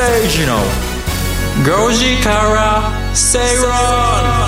[0.00, 0.56] 吉崎誠二の
[1.62, 4.39] 5時から正論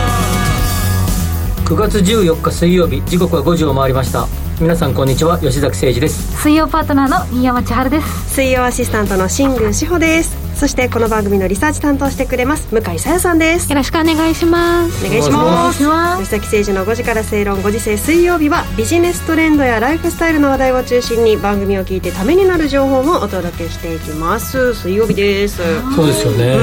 [1.65, 4.27] 9月14日水曜日時刻は5時を回りました。
[4.61, 6.37] 皆さんこんにちは吉崎誠二です。
[6.43, 8.35] 水曜パートナーの新山千春です。
[8.35, 10.37] 水曜アシスタントの新宮志保です。
[10.59, 13.71] そしてこの番組のリサーチ担当してくれます向井さやさんです。
[13.71, 15.07] よろしくお願いします。
[15.07, 15.79] お願いします。
[16.19, 24.75] 吉崎誠二の5時から正論5時制水曜日はビジネストレンドやライフスタイルの話題を中心に番組を聞いてためになる情報をお届けしていきます。
[24.75, 25.63] 水曜日です。
[25.95, 26.57] そうですよね、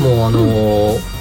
[0.00, 1.17] もうあのー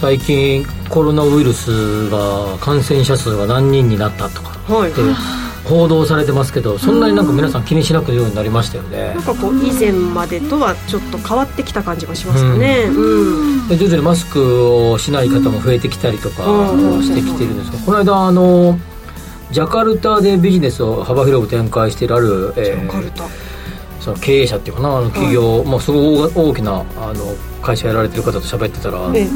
[0.00, 4.90] 最近コロナウイルスが感染者数が何人になったとかはい。
[4.90, 5.02] って
[5.68, 9.14] 報道されてますけどそんなになんか皆さん気にしなくようになりましたよね。
[9.14, 12.84] なんかこう以前までとはちょっと変わってきた感じがしますよね。
[12.88, 17.02] うん、で徐々にマスクをしない方も増えてきたりとかうん。
[17.02, 18.78] してきてるんですがこの間あの
[19.50, 23.24] ジャカルタでビジネスを幅広く展開しているある、えージャカルタ。
[24.00, 29.28] その経営者っていうかなあの企業、まあ、すごい大大きなあの会社やられてる方と喋ってたら、え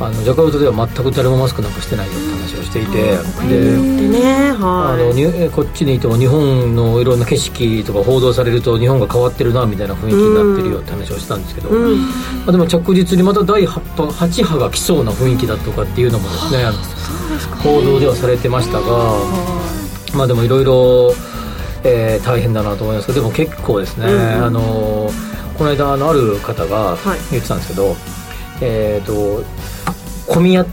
[0.00, 3.18] あのジャカルタでは全く誰もマスクなんかしてないよって話をしていて
[3.48, 12.06] ででねあのはいにえこっちにいても日本のいろんな景色とか報道されると日本が変わってるなみたいな雰囲気になってるよって話をしたんですけど、うん。
[12.06, 12.10] ま
[12.48, 16.78] あ、でも着実にまた第8波 ,8 波が来そうな雰囲気だとかっていうのもですねあの
[17.62, 19.14] 報道ではされてましたが
[20.14, 21.12] まあでもいろいろ
[21.82, 24.44] えー大変だなと思いますけどでも結構ですね、うん。
[24.44, 25.10] あの
[25.56, 27.18] この間あのある方がはい。
[27.32, 27.96] 言ってたんですけど、
[28.60, 29.42] えっ、と
[30.28, 30.66] 混み合っ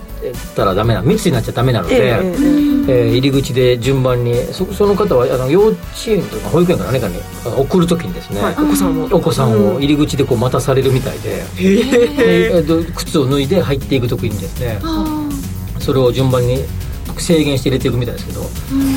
[0.55, 12.61] たらダメな密になっちゃダメなので、えええええー入り口で順番にそその方はあの幼稚園とか保育園から何かにあの送る時にですね、はいお子さんもお子さんを入り口でこう待たされるみたいで、でえ。
[12.61, 14.79] ーと靴を脱いで入っていく時にですね
[15.79, 16.59] それを順番に
[17.17, 18.41] 制限して入れていくみたいですけど、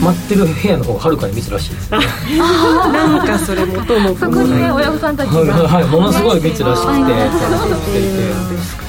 [0.04, 1.98] 待ってる部屋の方がはるかに密らしいですね。
[2.36, 4.14] なんかそれ元も。
[4.16, 8.87] そこにね親御さんたちはいがはいものすごい密らしくてって話をしていて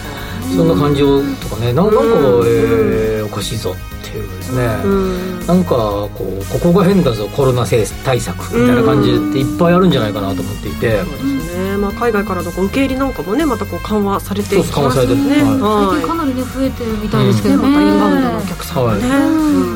[0.56, 1.74] そんな感じをとかね。
[1.74, 2.02] なんなんか、
[2.46, 5.46] えーおかしいぞっていうですね、うん。
[5.46, 7.86] なんかこうここが変だぞコロナ対
[8.20, 15.64] 策みたいな感じっていっぱいあるんじゃないかなと思っていて、そうですね、まあ、海外からのこう受け入れなんかもねまたこう緩和されていきそうますよね緩和されてる。
[15.64, 18.98] は最近かなりね増えてるみたいですけどねいねまたインバウンドのお客さんはい。
[18.98, 19.02] う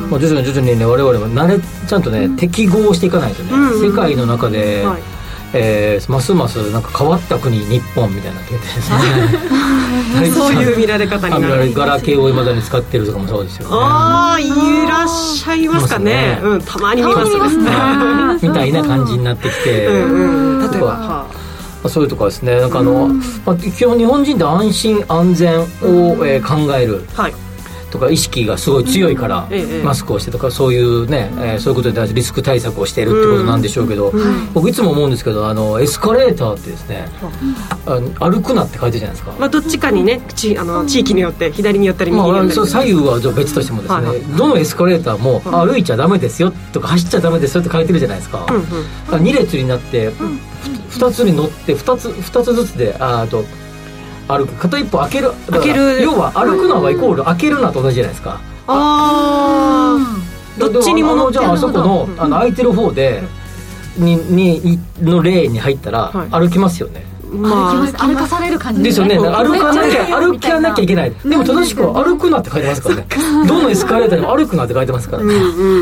[0.06, 0.10] ん。
[0.10, 5.13] まあ、徐々に徐々にね我々も慣れちゃんとね適合していかないとね、世界の中で、はい
[5.54, 10.30] えーますますなんか変わった国日本みたいになっててですね。
[10.34, 13.74] そういう 見られ方になるガラケーをいまだに使ってるとかもそうですよね。
[13.74, 16.04] ああいらっしゃいますかね。
[16.04, 16.40] ね。
[16.42, 17.70] うんたまに見ますね。
[18.42, 21.26] みたいな感じになってきて、例えば、
[21.88, 22.60] そういうとこですね。
[22.60, 23.10] なんかあの、
[23.46, 25.64] まあ、基本日本人って安心安全を、
[26.24, 27.04] えー考える。
[27.16, 27.34] あはい
[27.94, 34.12] とか意識がすごい強いから、ええマスクをしてとかそういうね、えーそういうことに対してリスク対策をしているってことなんでしょうけど、
[34.52, 37.06] 僕いつも思うんですけどあのエスカレーターってですね、
[37.86, 48.64] あの歩くなって書いてるじゃないですか、まあ、どっちかにねちあの地域によって左に寄ったり右まあ、に寄ったり、その左右はじゃあ別としてもですね、どのエスカレーターも歩いちゃダメですよとか走っちゃダメですよって書いてるじゃないですか、うんうん
[49.14, 53.44] 2列になって、2つに乗って2つ二つずつであーと
[54.28, 55.28] 歩く片一方開ける。
[55.28, 56.02] だから開ける。
[56.02, 60.24] 要は歩くのはイコール開けるなと同じじゃないですか、ああ
[60.58, 63.22] どっちにも乗ってじゃああそこのあの空いてる方で
[63.96, 66.28] ににのレーンに入ったらはい。
[66.30, 68.82] 歩きますよね、まあ歩かされる感じ。
[68.82, 69.16] ですよね。
[69.16, 71.12] 歩かなきゃ歩めっちゃかなきゃいけない。
[71.12, 73.06] でも正しくは歩くなって書いてますからね。
[73.46, 75.24] どのエスカレーターにも歩くなって書いてますから。
[75.24, 75.34] ね、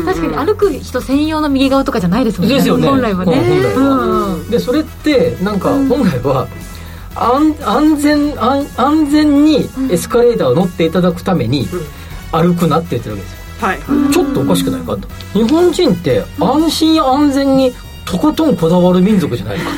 [0.05, 2.55] 確かに歩く人専用の右側とかじゃないですもんね。
[2.55, 2.87] ですよね。
[2.87, 3.33] 本来はね。
[3.33, 3.95] うん本来は。
[4.35, 6.47] うんでそれってなんか本来は
[7.15, 11.67] 安安全安安全にエスカレーターを乗っていただくために
[12.31, 13.39] 歩くなって言ってるわけですよ。
[13.67, 13.79] はい。
[14.11, 14.81] ちょっとおかしくない？
[14.81, 17.73] かと日本人って安心安全に
[18.05, 19.71] とことんこだわる民族じゃないのか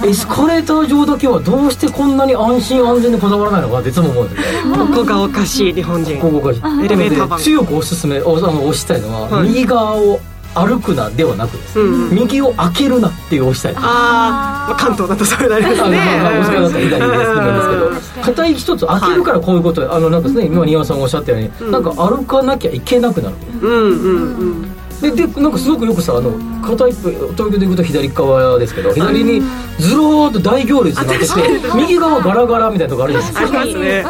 [0.00, 0.06] と。
[0.06, 4.28] エスカレーター上だけはどうしてこんなに安心安全にこだわらないのかっていつも思うん。
[4.30, 6.18] ですよここがおかしい日本人。
[6.18, 6.52] ここが
[6.82, 9.48] エレベーター番強くおすすめおあの押したいのは、はい。
[9.48, 10.20] 右側を
[10.54, 12.14] 歩くなではなくです、うんうん。
[12.14, 13.74] 右を開けるなって押したい。
[13.76, 16.00] あー、まあ関東だとそうなりますね。
[16.00, 21.70] あのまあまあ大阪だったら左ですけど片一つ開けるからこういうこと、あのなんかですね今新山さんがおっしゃったように、うん。
[21.70, 23.36] なんか歩かなきゃいけなくなる。
[23.62, 26.30] うんうんうんででなんかすごくよくさあの
[26.62, 29.40] 片一方東京で行くと左側ですけど左に
[29.78, 31.34] ずらーっと大行列になってて
[31.74, 33.60] 右側ガラガラみたいなとこあるじゃないですか。
[33.60, 34.04] ありますね。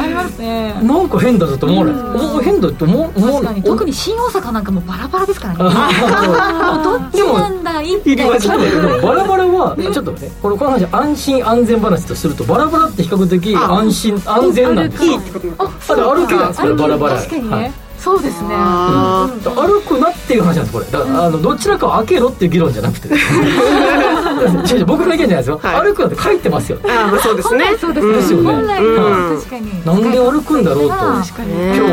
[0.00, 0.74] ありますね。
[0.82, 2.44] なんか変だぞと思わない？
[2.44, 3.12] 変だと思う？
[3.16, 3.54] 思わない？
[3.54, 3.62] 確かに。
[3.64, 5.58] 特に新大阪なんかもうバラバラですからね。
[5.62, 7.82] あどっちなんだ？
[7.82, 15.12] いってでもバラバラはちょっとねこのこの話安心安全話とするとバラバラって比較的安心安全なんですよ。
[15.12, 17.16] いいってことあただ歩けないんですからバラバラ。
[17.16, 18.48] 確かにね、はいそうですね。
[18.52, 20.86] あ歩くなっていう話なんですこれ。
[20.86, 23.08] だからあのどちらかを開けろっていう議論じゃなくて。
[23.14, 25.86] 違う違う僕の意見じゃないですよ、はい。
[25.86, 26.78] 歩くなんて書いてますよ。
[26.84, 27.64] あそうですね。
[27.78, 28.52] そうですよね。
[28.64, 29.84] 確かに。
[29.84, 31.52] なんで歩くんだろうと確かに。
[31.76, 31.86] 今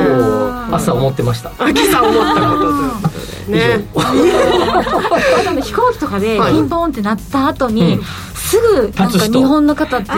[0.69, 1.51] 日朝思ってました。
[1.59, 3.85] あ今朝思ったことね。
[3.95, 6.53] あとね飛行機とかではい。
[6.53, 8.03] ピンポンってなった後に、うん。
[8.47, 10.11] すぐなんか日本の方って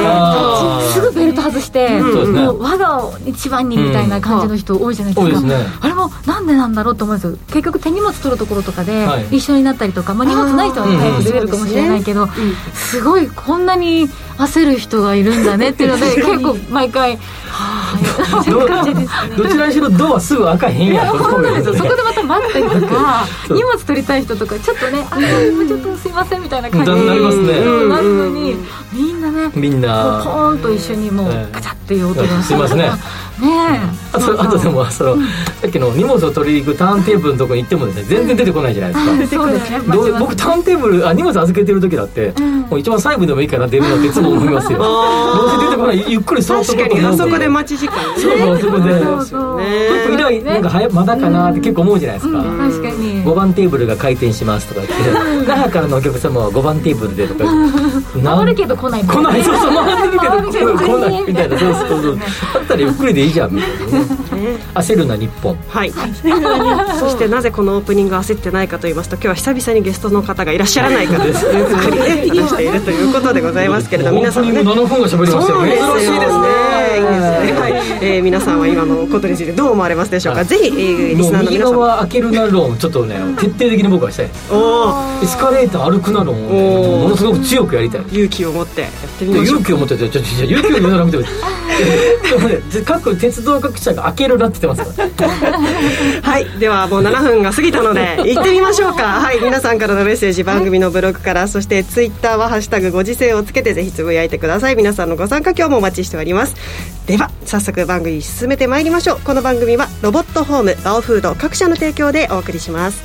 [0.93, 7.31] すぐベルト外して、もう我が一番にみたいな感じの人多いじゃないですか、多いですねあれもなんでなんだろうと思うんです。
[7.31, 9.37] よ結局手荷物取るところとかではい。
[9.37, 12.27] 一緒になったりとか、まあ、荷物ない人は早く出れるかもしれないけど、
[12.73, 17.17] すごいこんなに焦る人がいるんだねっていうので結構毎回
[17.49, 21.75] はあどどちらにしろドアすぐ開かへんやん本当ですよ。
[21.75, 23.57] そこでまた待ったりとかそう。
[23.57, 27.53] 荷物取りたい人とかちょっとねあもうちょっとすいませんみたいな感じだなりますね。
[27.63, 28.55] そうなるのに
[28.93, 32.91] みんなねみんこうポなーンと一緒にもうええガチャっていう音がすいませんねね
[34.11, 35.15] あとあとでもその
[35.61, 39.39] さっきの荷物を取りに行くターンテーブルのところに行ってもですね全然出てこないじゃないですか。
[39.39, 42.31] えそうですねどう僕ターンテーブルあ荷物預けてる時だって、
[42.69, 44.79] もう一番最後でもいいかな出るのっていつも思いますよ。
[44.83, 47.05] どうせ出てこないゆっくり座っと確かに。
[47.05, 49.57] あそこで待待ち時間そうそうそこでそうそう。
[49.59, 49.65] ね
[50.13, 53.23] 以来なんか早まだかなって結構思うじゃないですか、確かに。
[53.23, 57.45] 5番テーブルが開店しますとか言って那覇からのお客様は5番テーブルでとか
[58.23, 60.19] 回るけど来ない来ないそうそう回ってる
[60.51, 62.17] けど来ないみたいなそうそうそう。
[62.17, 64.57] だったらゆっくりでいいじゃんみたいなね。
[64.73, 65.55] 焦るな日本。
[65.67, 65.91] はい。
[66.99, 74.59] そしてなぜこのオープニング焦ってないかと言いますと今日は久々にゲストの方がいらっしゃらないからですゆっくりね話しているということでございますけれど皆さんね。
[74.59, 75.69] オープニング7分が喋りましたよね。
[75.69, 76.17] いいですね。
[76.99, 80.47] はい、えー皆さんは今のことについてどう思われますでしょうか、はい。
[80.47, 81.73] ぜひ、えーリスナーの皆さん。
[81.73, 84.29] 側開けるな論ちょっとね徹底的に僕はしたい。
[84.51, 88.01] おおエスカレーター歩くな論をものすごく強くやりたい。
[88.11, 89.59] 勇気を持ってやってみましょう。
[89.59, 91.23] 勇気を持っててちょちょちょ勇気を持たなくても
[92.85, 95.59] 各鉄道各社が開けるなって言ってますから
[96.21, 106.55] はいではもう7分が過ぎたので行ってみましょうかはい皆さんからのメッセージ番組のブログからそしてツイッターは「ハッシュタグご時世」をつけてぜひつぶやいてください皆さんのご参加今日もお待ちしております
[107.05, 113.03] では早速番組進めてまいりましょうこの番組はロボットホームバオフード各社の提供でお送りします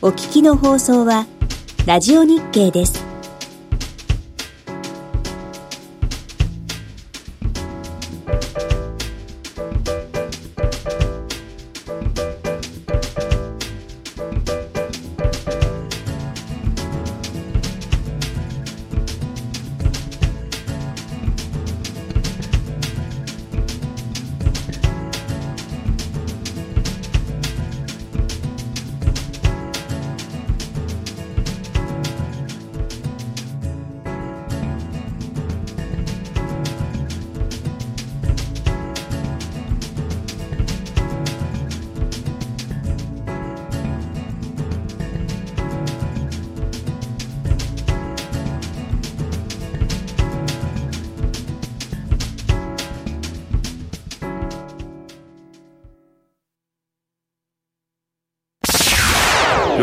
[0.00, 1.26] お聞きの放送は
[1.86, 3.07] ラジオ日経です。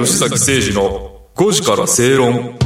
[0.05, 2.59] 吉崎誠二の5時から正論。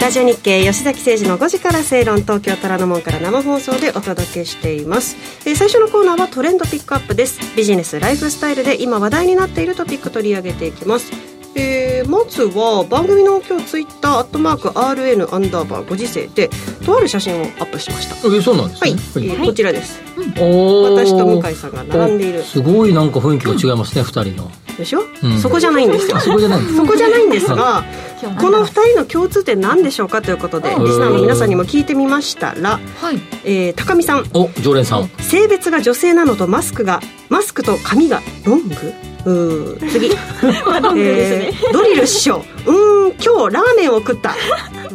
[0.00, 7.38] ラジオ日経吉崎誠二の5時から正論東京虎ノ門から生放送でお届けしています、えー最初のコーナーはトレンドピックアップです。
[7.56, 11.12] ビジネスライフスタイルで今話題になっているトピック取り上げていきます。
[11.54, 16.50] えーまずは番組の今日ツイッターアットマーク RN アンダーバーご時世で
[16.84, 18.16] とある写真をアップしました。
[18.36, 20.00] えそうなんですはい、ねえーこちらです。
[20.16, 21.04] おー。
[21.04, 22.40] 私と向井さんが並んでいる。
[22.40, 25.38] おすごいなんか雰囲気が違いますね、二人のでしょ、うん。
[25.38, 26.16] そこじゃないんですよ。
[26.16, 26.76] あそこじゃないんです。
[26.76, 27.84] そこじゃないんですが
[28.40, 33.16] この2人の共通点何でしょうかということでリスナーの皆さんにも聞いてみましたら、はい。
[33.44, 34.24] えー高見さん。
[34.34, 35.08] お常連さん。
[35.18, 38.74] 性別が女性なのとマスクがマスクと髪がロング？
[39.24, 40.06] うー次、
[40.98, 42.44] えードリル師匠。
[42.66, 44.30] うーん今日ラーメンを食った。
[44.90, 44.94] ウ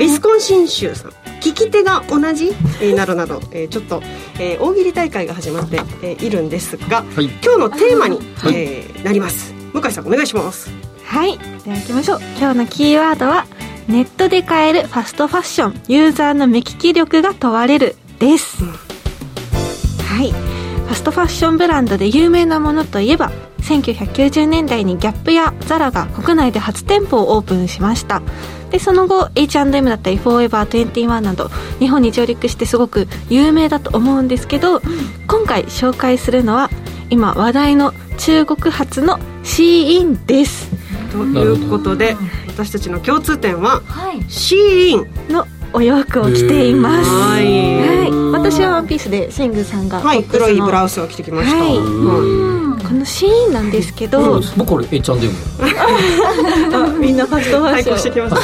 [0.00, 1.12] ィスコンシン州さん
[1.50, 2.48] 聞き手が同じ、
[2.80, 4.02] えーなどなど、えーちょっと、
[4.38, 7.24] えー大喜利大会が始まって、えーいるんですが、はい。
[7.24, 8.54] 今日のテーマに、はい。
[8.54, 9.54] えーなります。
[9.72, 10.70] 向井さんお願いします。
[11.04, 11.38] はい。
[11.64, 12.20] では行きましょう。
[12.38, 13.46] 今日のキーワードは
[13.86, 15.80] ネットで買えるファストファッション。
[15.88, 20.30] ユーザーの目利き力が問われるです、はい。
[20.30, 28.22] ファストファッションブランドで有名なものといえば1990年代にギャップやザラが国内で初店舗をオープンしました
[28.70, 34.80] でその後 H&M だったりフォーエバー21など日本に上陸してすごく有名だと思うんですけど、
[35.26, 36.70] 今回紹介するのは
[37.10, 40.68] 今話題の中国発のシーインです。
[41.12, 42.16] ということで
[42.48, 44.22] 私たちの共通点ははい。
[44.28, 45.06] シーイン。
[45.32, 47.10] のお洋服を着ています。
[47.10, 48.10] はいはい。
[48.32, 51.76] 私はワンピースでシングさんがはい黒いブラウスを着てきました、はい。
[51.76, 52.78] うん。
[52.78, 55.20] このシーンなんですけど、僕これ H&M
[56.98, 58.40] みんなファストファッ対ション抗してきました。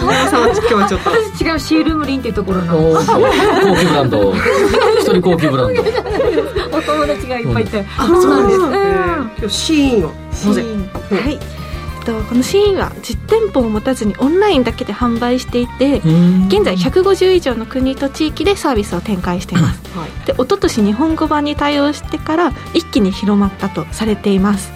[0.00, 2.72] 皆さんは今日はちょっと私違うシールームリンっていうところの。
[2.94, 3.04] 高
[3.76, 4.34] 級ブランド。
[5.00, 5.82] 一人高級ブランド。
[6.78, 8.74] お友達がいっぱいいて、あそうなんです、うん。
[8.74, 10.12] えー今日シーンを。
[10.46, 10.64] なぜ？
[11.10, 11.38] はい、
[12.08, 15.98] と、このシーンは実店舗を持たずにオンラインだけで販売していて
[16.48, 19.98] 現在150以上の国と地域でサービスを展開しています。
[19.98, 20.10] はい。
[20.26, 24.72] で一昨年日本語版に対応してから一気に広まったとされています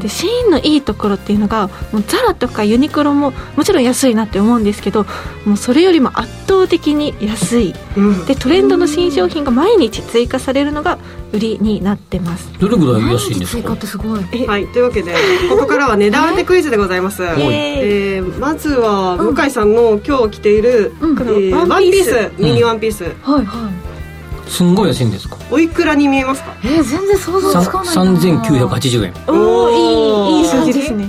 [0.00, 5.06] でシーンのいいところっていうのがもうザラとかユニクロももちろん安いなって思うんですけど
[5.44, 7.74] もうそれよりも圧倒的に安い。
[7.96, 8.24] うん。
[8.26, 10.98] でトレンドの新商品が毎日追加されるのが
[11.32, 12.50] 売りになってます。
[12.58, 14.46] どれぐらい安いんです追加かってすごい。
[14.46, 15.14] はい、というわけで
[15.48, 21.18] ここからは値段当てクイズでございます、いえーまずは向井さんの今日着ている、うん。
[21.18, 23.89] えーワンピースワンピースミニワンピース、はいはい
[24.50, 25.36] すんごい安いんですか？
[25.50, 26.54] おいくらに見えますか？
[26.64, 28.02] えー、全然想像つかないな。
[28.02, 31.08] 3980円おおいいいい数字ですね。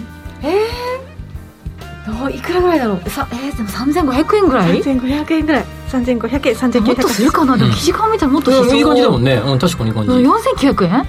[2.23, 3.09] おいくらぐらいだろう？
[3.09, 5.65] さえー、でも3500円ぐらい？3500円ぐらい。
[5.91, 7.57] 3500円もっとする3900かな？
[7.57, 9.33] でも生地感見たらもっとしそういい感じだもんね。
[9.33, 10.09] うん確かにいい感じ。
[10.11, 10.91] 4900円？
[10.93, 11.07] 円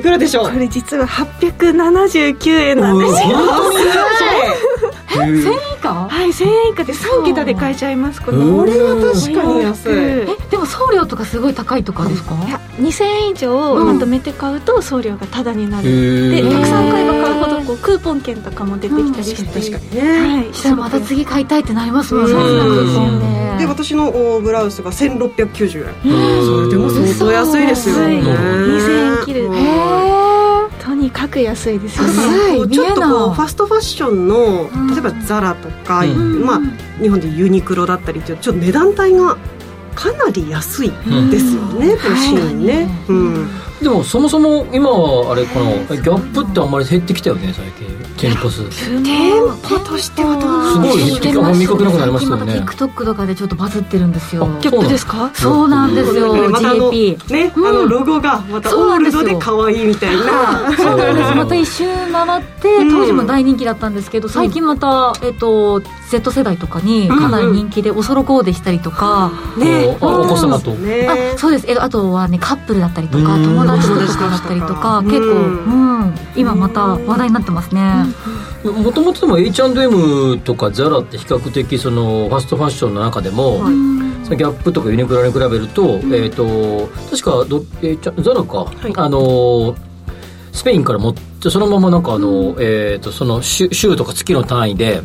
[0.00, 0.50] いくらでしょう？
[0.50, 3.36] これ実は879円なんですよ
[5.20, 6.08] 1000円以下？
[6.08, 9.92] はい1000円以下で3桁で買えちゃいますこれは確かに安い。
[9.92, 12.34] えでも送料とかすごい高いとかですか？
[12.46, 20.54] いや2000円以上うんまとめて買うと送料がタダになる、でたくさん買えば買うほどこうクーポン券とかも出てきたりして、確かにね、はい。
[20.54, 22.30] したらまた次買いたいってなりますもんうん。
[22.30, 25.94] そんなクーポンでで私のおブラウスが1690円。
[26.46, 28.16] それでも相当安いですよね。
[28.16, 28.28] 安い。
[28.28, 29.44] 2000円切る。
[29.46, 30.21] うんへと
[31.02, 34.86] にかく安いですよだねちょっとこうファストファッションのうん。
[34.88, 36.44] 例えばザラとか、うん。
[36.44, 36.60] まあ、
[37.00, 39.36] 日本でユニクロだったりっていうちょっと値段帯が
[39.94, 40.90] かなり安い
[41.30, 43.50] ですよね、このシーンね、うん
[43.82, 47.88] でもそもそも今はあれこのギャップってあんまり減ってきたよね最近。
[48.16, 48.62] 店舗数
[49.02, 50.70] 店舗としてはどうな。
[50.70, 52.56] んすごい減ってきたあんま見かけなくなりましたよね。
[52.56, 54.44] 今 TikTok とかでちょっとバズってるんですよ。
[54.44, 55.30] あギャップですか？
[55.34, 60.76] そうなんですよまたあの GAP ね、うんあのロゴがまたオールドで可愛いみたいな。
[60.76, 62.90] そうなんですまた一周回ってうん。
[62.92, 69.96] 当時も大人気だったんですけど最近また、えっと、Z 世代とかにかなり人気でおそろコーデしたりとか、ね。
[70.00, 70.70] あお子様と。
[70.74, 71.66] ねあそうです。
[71.68, 77.82] えあとはねカップルだったりとかうん友達とかだったりとかうん結構、うん、今また話題になってますね、
[78.64, 83.74] もともとでも H&M とかザラって比較的そのファストファッションの中でも、はい。
[84.24, 88.92] そのギャップとかユニクロに比べると,、えー、と確かど、えーちゃザラか、い。
[88.96, 89.74] あの
[90.52, 95.02] スペインから持ってそのままなんかあの、えー、とその週週とか月の単位で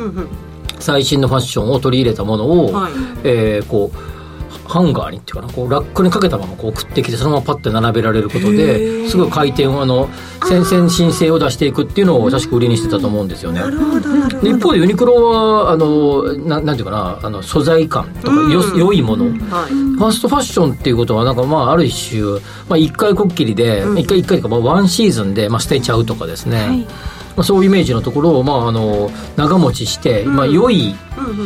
[0.80, 2.92] 最新のファッションを取り入れたものを、はい。
[3.24, 4.17] えーこう
[4.66, 10.10] ハンガーにっていうかなこうラックにかけたままこう送ってきてそのままパッて並べられることですごい回転をあの
[10.48, 13.62] 先々進性を出していくっていうのを確か売りにしてたと思うんですよね。
[14.44, 18.80] 一方でユニクロはあのななんていうかなあの素材感とかよ、うん。
[18.80, 19.72] 良いもの、はい。
[19.72, 22.22] ファーストファッションっていうことはなんかまあある一種、
[22.70, 23.98] まあ、一回こっきりでうん。
[23.98, 26.80] 一、回一回かまあワンシーズンで、まあ、捨てちゃうとかですね、はい。
[26.82, 26.88] ま
[27.38, 30.96] あ、そういうイメージのところを、まあ、あの長持ちして、まあ、良い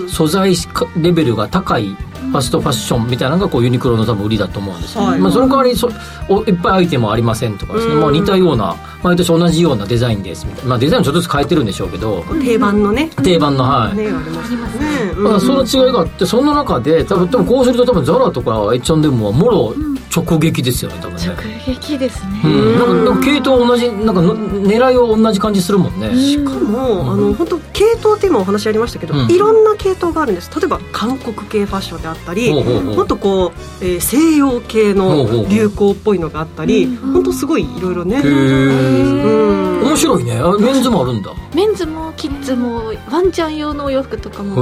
[0.08, 0.56] 素材
[0.98, 1.96] レベルが高い
[2.32, 5.20] ファストファッションみたいなのがこうユニクロの多分売りだと思うんですよ、はい。
[5.20, 5.92] まあ、その代わりそ
[6.30, 12.24] おいっぱいアイテムはありませんとかですね、うんまあ、似たような毎年同じようなデザインですみたいな、まあ、デザインちょっとずつ変えてるんでしょうけど。
[12.42, 13.10] 定番のね。
[13.24, 15.14] 定番のはい、ねありますよね。
[15.18, 19.76] まあ、その違いがあってその中で多分多分こうすると多分ザラとか H&M はもろ
[20.16, 21.36] 直撃ですよね多分ね、直
[21.66, 27.60] 撃ですね、うん、なんかなんか系統同じなんかの狙いは同じ感じするもんね、しかも、あの本当
[27.92, 29.32] 系統って今お話ありましたけど、うん。
[29.32, 30.50] いろんな系統があるんです。
[30.58, 33.52] 例えば韓国系ファッションであったりもっとこう、
[33.86, 39.82] えー西洋系の流行っぽいのがあったり本当すごいいろいろねうん。
[39.84, 40.38] 面白いね。
[40.38, 41.34] あメンズもあるんだ。
[41.54, 44.56] メンズもキッズもワンちゃん用のお洋服とかも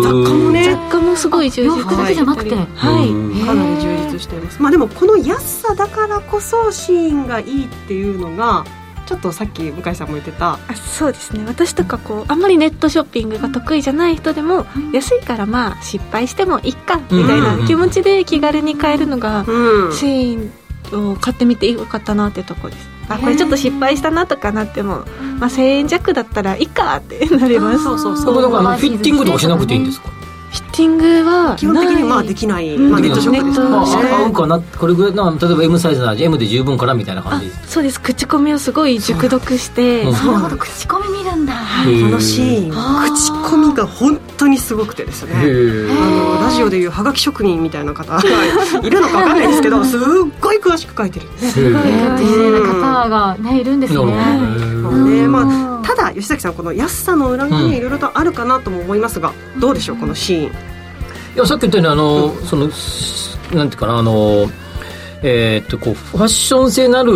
[0.00, 0.64] 雑雑貨もね。
[0.64, 3.46] 雑貨もすごい充実洋服だけじゃなくてはい、うん。
[3.46, 4.62] かなり充実しています。
[4.62, 8.64] まあでもこの安さだからこそシーンがいいっていうのが
[9.06, 10.54] ちょっとさっき向井さんも言ってた。
[10.54, 11.44] あそうですね。
[11.46, 19.92] 私とかこうあんまりネットショッピングが得意じゃない人でも、安いからまあ失敗してもいいかみたいな気持ちで気軽に買えるのが、うん。
[19.92, 20.50] シー
[20.96, 22.88] ンを買ってみてよかったなってとこです。
[23.08, 25.04] あこれちょっと失敗したなとかなっても、
[25.38, 27.84] まあ、1000円弱だったらいいかってなります。
[27.84, 30.08] そうそうそこだからフィッティングとかしなくていいんですか？
[30.08, 33.58] フィッティングは基本的にまあできない、うんまあ、ネットショップです。
[33.60, 37.98] かね合うかなこれぐらいな例えば M サイズなら M で十分かなみたいな感あじそうです。
[38.00, 40.56] 口コミをすごい熟読して、うんなるほど。
[40.58, 41.54] 口コミ見るんだ。
[41.54, 42.68] このシー。
[42.68, 42.70] ン
[43.14, 45.34] 口コミが本当にすごくてですね。
[45.34, 45.38] あ
[46.40, 48.90] のラジオでいうはがき職人みたいな方がい。
[48.90, 50.00] るのか分かんないですけどすっ
[50.40, 51.52] ごい詳しく書いてるんです。
[51.52, 51.82] すごい。
[51.82, 54.04] 丁寧な方がねいるんですね。
[54.04, 55.26] ね。
[55.26, 60.65] まあ、ただ吉崎さんこの安さの裏側にいろいろとあるかなとも思いますが、どうでしょうこのシーン
[61.36, 62.70] いやさっき言ったようにあの、その
[63.52, 64.46] なんていうかなあの
[65.22, 67.12] えー、っとこうファッション性のある、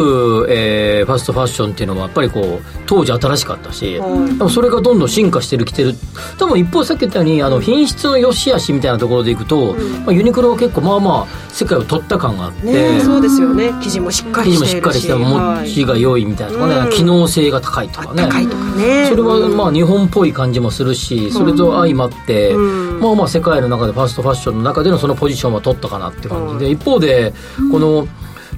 [0.48, 5.94] えー、ファストファッションっていうのはやっぱりこう当時新しかったし、うん、それがどんどん進化してるきてる。
[6.38, 13.70] 多分一方さっき言ったようにあの品質の良し悪しみたいなところでいくと、うん、まあ、ユニクロは結構まあまあ世界を取った感があって、ね、そうですよね。
[13.82, 18.22] 生地もしっかりして生地もしっかりして持ちが良いみたいなとかね、はい、機能性が高いとかね。
[18.22, 19.06] 高いとかね。
[19.08, 22.54] それはまあ日本っぽい感じもするしそれと相まって、
[23.00, 27.32] まあまあ世界の中でファストファッションの中でのそのポジションは取ったかなって感じで、一方で
[27.72, 28.06] この、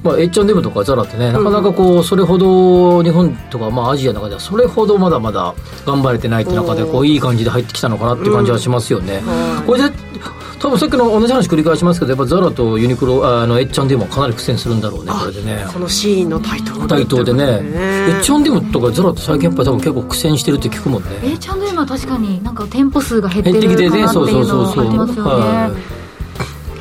[0.02, 5.54] まあ、H&M とかザラってね、なかなかこう、それほど日本とか、まあ、アジアの中ではそれほどまだまだ
[5.86, 9.22] 頑張れてないって中で、こう、いい感じで入ってきたのかなっていう感じはしますよね。
[9.66, 9.90] これで、
[10.62, 15.66] 多分さっきの同じ話繰り返しますけど、やっぱザラとユニクロ、あの、H&M はかなり苦戦するんだろうね、これでね。
[15.72, 17.62] このシーンの対等対等でね。
[18.20, 21.08] H&M とかザラって最近やっぱり多分結構苦戦してるって聞くもんね。
[21.24, 26.01] H&M は確かになんか店舗数が減ってるかなっていうのはありますよね。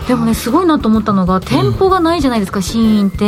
[0.08, 3.26] でもねすごいなと思ったのが店舗がないじゃないですか、シーンって。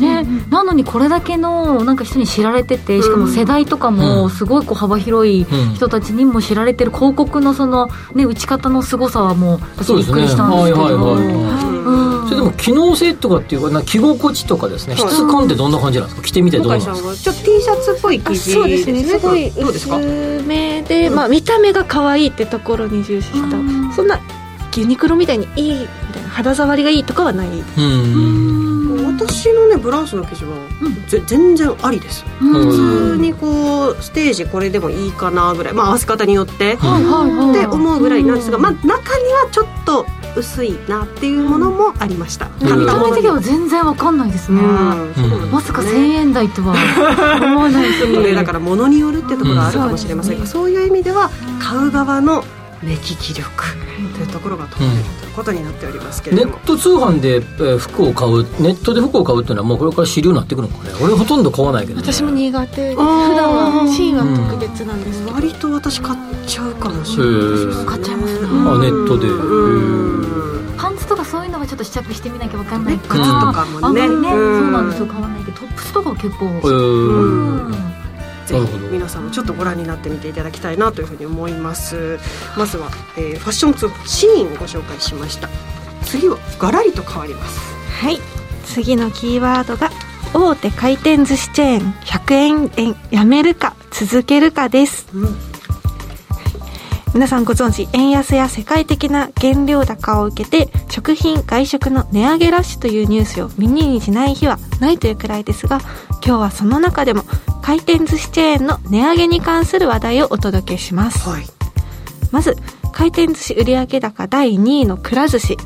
[0.00, 11.16] ね、ね、なのにこれだけのなんか人に知られててしかも世代とかもすごいこう幅広い人たちにも知られてる広告のその、ね、打ち方のすごさはもう私びっくりしたんですけど、
[12.26, 16.26] それでも機能性とかっていうか着心地とかですね質感ってどんな感じなんですか？
[16.26, 17.14] 着てみてどうなんですか？
[17.16, 19.04] ちょっと T シャツっぽい生地そうですね。
[19.04, 19.88] すごい薄
[20.46, 23.94] めで、まあ、見た目が可愛いってところに重視した。
[23.94, 24.20] そんな
[24.76, 27.48] ユニクロみたいにいいみたいな肌触りがいいとかはない。
[29.02, 30.56] 私のねブラウスの生地は、
[31.08, 35.74] ぜ全然ありです、普通にこうステージこれでもいいかなぐらい。
[35.74, 40.06] まあ合わせ方によって、って思うぐらいなんですが、まあ、中にはちょっと
[40.36, 46.74] 薄いなっていうものもありました、見た目的には全然わかんないですね、まさか1000円台とは。
[47.42, 48.32] 思わないですね。
[48.34, 51.30] だから物によるってところはあるかもしれませんが、そういう意味では
[51.60, 52.44] 買う側の
[52.82, 53.50] 目利き力
[54.20, 60.90] というところが問われるということになっておりますけれども、ネット通販で、え服を買うネットで服を買うっていうのはもうこれから主流になってくるのかね。
[61.02, 62.94] 俺ほとんど買わないけど、ね、私も苦手。
[62.94, 63.06] 普段
[63.54, 68.46] はシーンは特別なんですけど、割と私買っちゃうかもしれない買っちゃいますね。
[68.46, 69.28] あネットで。
[70.76, 74.02] パンツとかそういうのはちょっと試着してみなきゃ分かんない靴とかもね。
[74.02, 75.06] ねそうなんですよ。
[75.06, 77.99] 買わないけどトップスとかは結構うん
[78.50, 82.18] ぜひ皆さんもちょっとご覧になってみていただきたいなというふうに思います。
[82.56, 85.48] まずは、えー、ファッションツーシーンをご紹介しました。
[86.04, 87.60] 次はガラリと変わります。
[88.02, 88.18] はい。
[88.64, 89.90] 次のキーワードが
[90.32, 95.49] 大手回転寿司チェーン100円円やめるか続けるかです、うん
[97.12, 105.80] 皆さんご存知円安や世界的な原料高を受けて食品外食の値上げラッシュというニュースを耳にしない日はないというくらいですが
[106.24, 107.24] 今日はその中でも
[107.62, 111.44] 回転寿司チェーンの値上げに関する話題をお届けします、はい、
[112.30, 112.56] まず
[112.92, 115.56] 回転寿司売上高第2位のくら寿司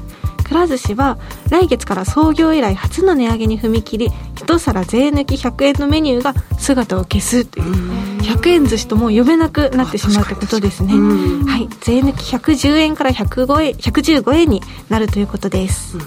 [0.54, 1.18] くら寿司は
[1.50, 8.04] 来月から創業以来初の値上げに踏み切り一皿税抜き100円のメニューが姿を消すという。
[8.22, 10.94] 100円寿司とも呼べなくなってしまうということですね。
[10.94, 11.68] はい。
[11.80, 15.98] 税抜き110円から105円115円になるということです、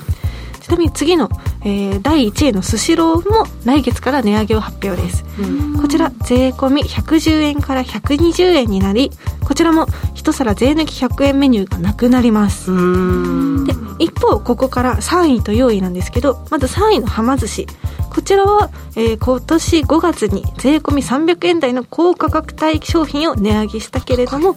[0.68, 1.30] ちなみに次の、
[1.62, 9.10] えー、第1位のスシローも来月から値上げを発表です、うん、こちら税込み110円から120円になり
[9.46, 12.70] こちらも一皿税抜き100円メニューがなくなります。
[13.66, 17.68] で一方ここから3位と4位なんですけどまず3位のはま寿司。
[18.10, 24.56] こちらは、えー、今年5月に税込み300円台の高価格帯商品を値上げしたけれども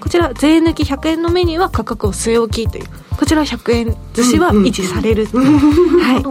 [0.00, 6.22] こちら税抜き100円のメニューは価格を据え置きというこちら100円寿司は維持される、うんうん、はい、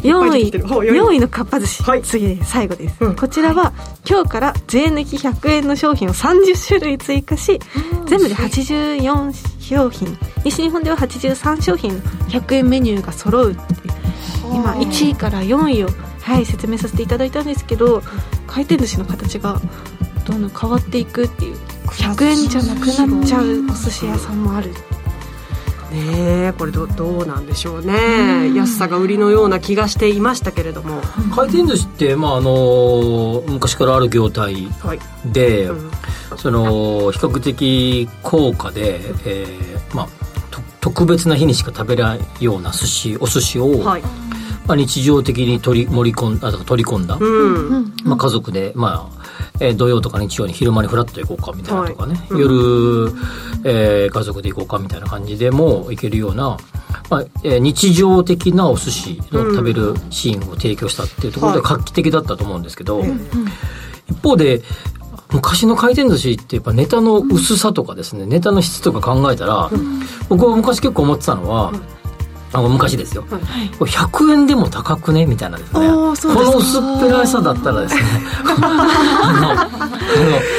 [0.00, 3.72] 4位4位のかっぱ寿司、はい、次最後です、うん、こちらは
[4.08, 7.60] 今日から税抜き100円の商品を30種類追加し
[8.06, 10.16] 全部で84商品。
[10.44, 11.98] 西日本では83商品
[12.28, 13.56] 100円メニューが揃う
[14.54, 15.88] 今1位から4位を、
[16.22, 18.00] はい、説明させていただいたんですけど
[18.46, 19.60] 回転寿司の形が
[20.24, 21.56] どんどん変わっていくっていう。
[21.86, 24.74] 100円じゃなくなっちゃうお寿司屋さんもある
[25.96, 31.00] ねこれどどうなんでしょうね、安さが売りのような気がしていましたけれども。
[31.34, 34.68] 回転寿司って、まあ、あの昔からある業態
[35.24, 35.78] で、はい。
[36.30, 40.08] うん、その比較的高価で、えーまあ、
[40.80, 44.02] 特別な日にしか食べないような寿司お寿司を、はい。
[44.66, 47.92] まあ、日常的に取り盛り込んあ取り込んだ、うん。
[48.04, 49.15] まあ、家族で、まあ
[49.60, 52.28] えー土曜とか日曜に昼間にフラッと行こうかみたいなとかね、はい。
[52.30, 52.40] うん。
[52.40, 53.12] 夜、
[53.64, 56.56] えー家族で行こうかみたいな感じでも行けるような、
[57.10, 61.76] まあえー日常的なお寿司の食べるシーンを提供したっていうところではい。
[61.78, 63.02] 画期的だったと思うんですけど、
[64.08, 64.62] 一方で
[65.32, 69.70] 昔の回転寿司ってやっぱネタの薄さとかですねネタの質とか考えたら、
[70.28, 71.72] 僕は昔結構思ってたのは、
[72.52, 73.24] あの昔ですよ、
[73.78, 75.26] これ100円でも高くね？
[75.26, 75.72] みたいなですね。
[75.72, 78.02] この薄っぺらさだったらですね。
[78.44, 79.68] あ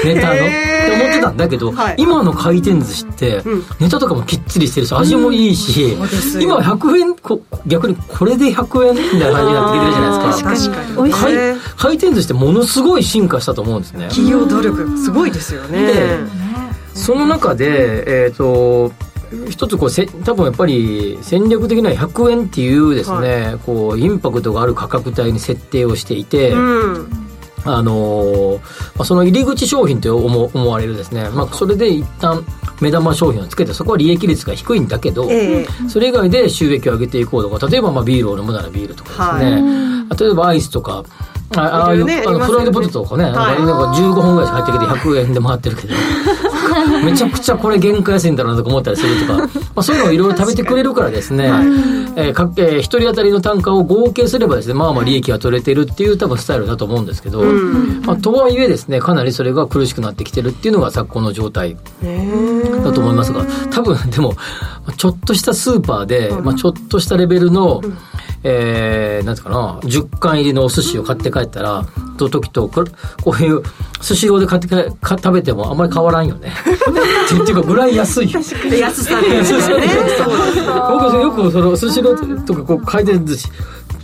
[0.06, 1.96] のネタの、って思ってたんだけど、はい。
[1.98, 3.64] 今の回転寿司って、うん。
[3.80, 6.38] ネタとかもきっちりしてるし味もいいし、そうです。
[6.38, 10.72] よ今100円こ逆にこれで100円みたいな感じになってきてるじゃないですか。
[10.72, 11.12] 確かに。
[11.12, 11.56] 回ね。
[11.78, 14.08] 回転寿司ってものすごい進化したと思うんですね。
[14.10, 15.88] 企業努力すごいですよね。
[15.88, 16.48] で
[16.94, 18.92] その中で、えっ、と、
[19.50, 27.28] 一つこうせ多分やっぱり戦略的には100円っていうですね、こうインパクトがある価格帯に設定をしていて、うん。
[27.66, 28.60] あのー
[28.96, 32.46] まあ、その入り口商品と思思われるですね、まあ、それで一旦
[32.80, 35.68] 目玉商品をつけてそこは利益率が低いんだけど、ええ。
[35.90, 41.04] それ以外で収益を上げていこうとか例えばまあビールを飲むならビールとかですね、例えばアイスとか
[41.56, 43.34] あああいう、ねあのフライドポテトとかね、はい。
[43.34, 45.94] なんか15本ぐらいしか入ってきて100円で回ってるけど
[47.04, 51.52] めちゃくちゃこれ原価安いんだろうなとか思ったりするとか、 まあ、そういうのをいろいろ食べてくれるからですね、
[52.16, 57.44] えーかえー一人当たりの単価を合計すればですねまあまあ利益が取れてるっていう多分スタイルだと思うんですけど、
[58.06, 61.76] まあ、とはいえですねかなりそれが苦しくなってきてるっていうのが昨今の状態
[62.84, 64.36] だと思いますが多分でも
[64.98, 67.82] ちょっとしたスーパーで、まあ、ちょっとしたレベルの、
[68.50, 71.86] えー、なんていうかな10貫入りのお寿司を買って帰ったら
[72.18, 72.86] と時とこ
[73.38, 73.62] ういう
[74.02, 76.54] スシローで買ってかか食べてもあんまり変わらんよね。
[77.44, 78.40] っていうかぐらい安いよ。
[78.40, 79.88] 安さで そうそうね
[80.90, 83.50] 僕よくそのスシローとかこう回転寿司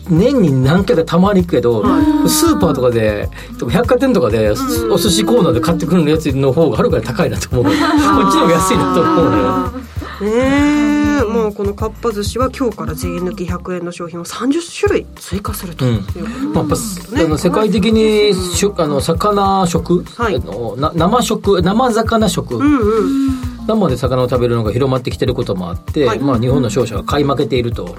[0.09, 1.83] 年に何回かたまに行くけど、
[2.27, 3.29] スーパーとかで
[3.69, 7.63] 百貨店とかでお寿司コーナーで買ってくるやつの方がはるかに高いなと思う。
[7.65, 9.93] こっちの方が安いなと思うのよ。
[10.21, 20.35] ねえまあこのかっぱ寿司は今日から税抜き100円の商品を30種類追加するということまあ、やっぱあの世界的にしゅあの魚食、はい。
[20.35, 23.53] あのな生食生魚食、うんうん。
[23.65, 26.19] 生で魚を食べるのが広まってきてることもあって、はい。
[26.19, 27.95] まあ、日本の商社が買い負けていると。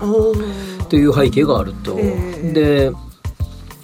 [0.84, 1.96] おーという背景があると。
[1.98, 2.52] ええ。
[2.52, 2.92] で、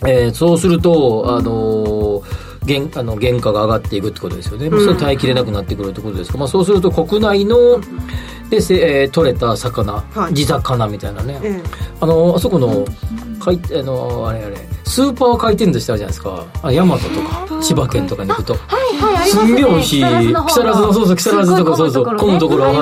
[0.07, 7.57] えーそうすると、あのー原あの原価が上がっていくってことですよね、それ耐えきれなくなってくるってことですか、まあ、そうすると国内の
[8.51, 10.35] でせ、えー取れた魚、はい。
[10.35, 11.63] 地魚みたいなね、え
[12.01, 12.85] あのあそこの
[13.39, 16.45] かいあのあれあれスーパー回転寿司あるじゃないですか。
[16.63, 18.55] あ大和とか千葉県とかに行くと。
[18.55, 20.03] はいはいありますすんげえ美味しい。
[20.03, 22.75] 木更津の方木更津のそうそう木更津とかそうそう混むところはい。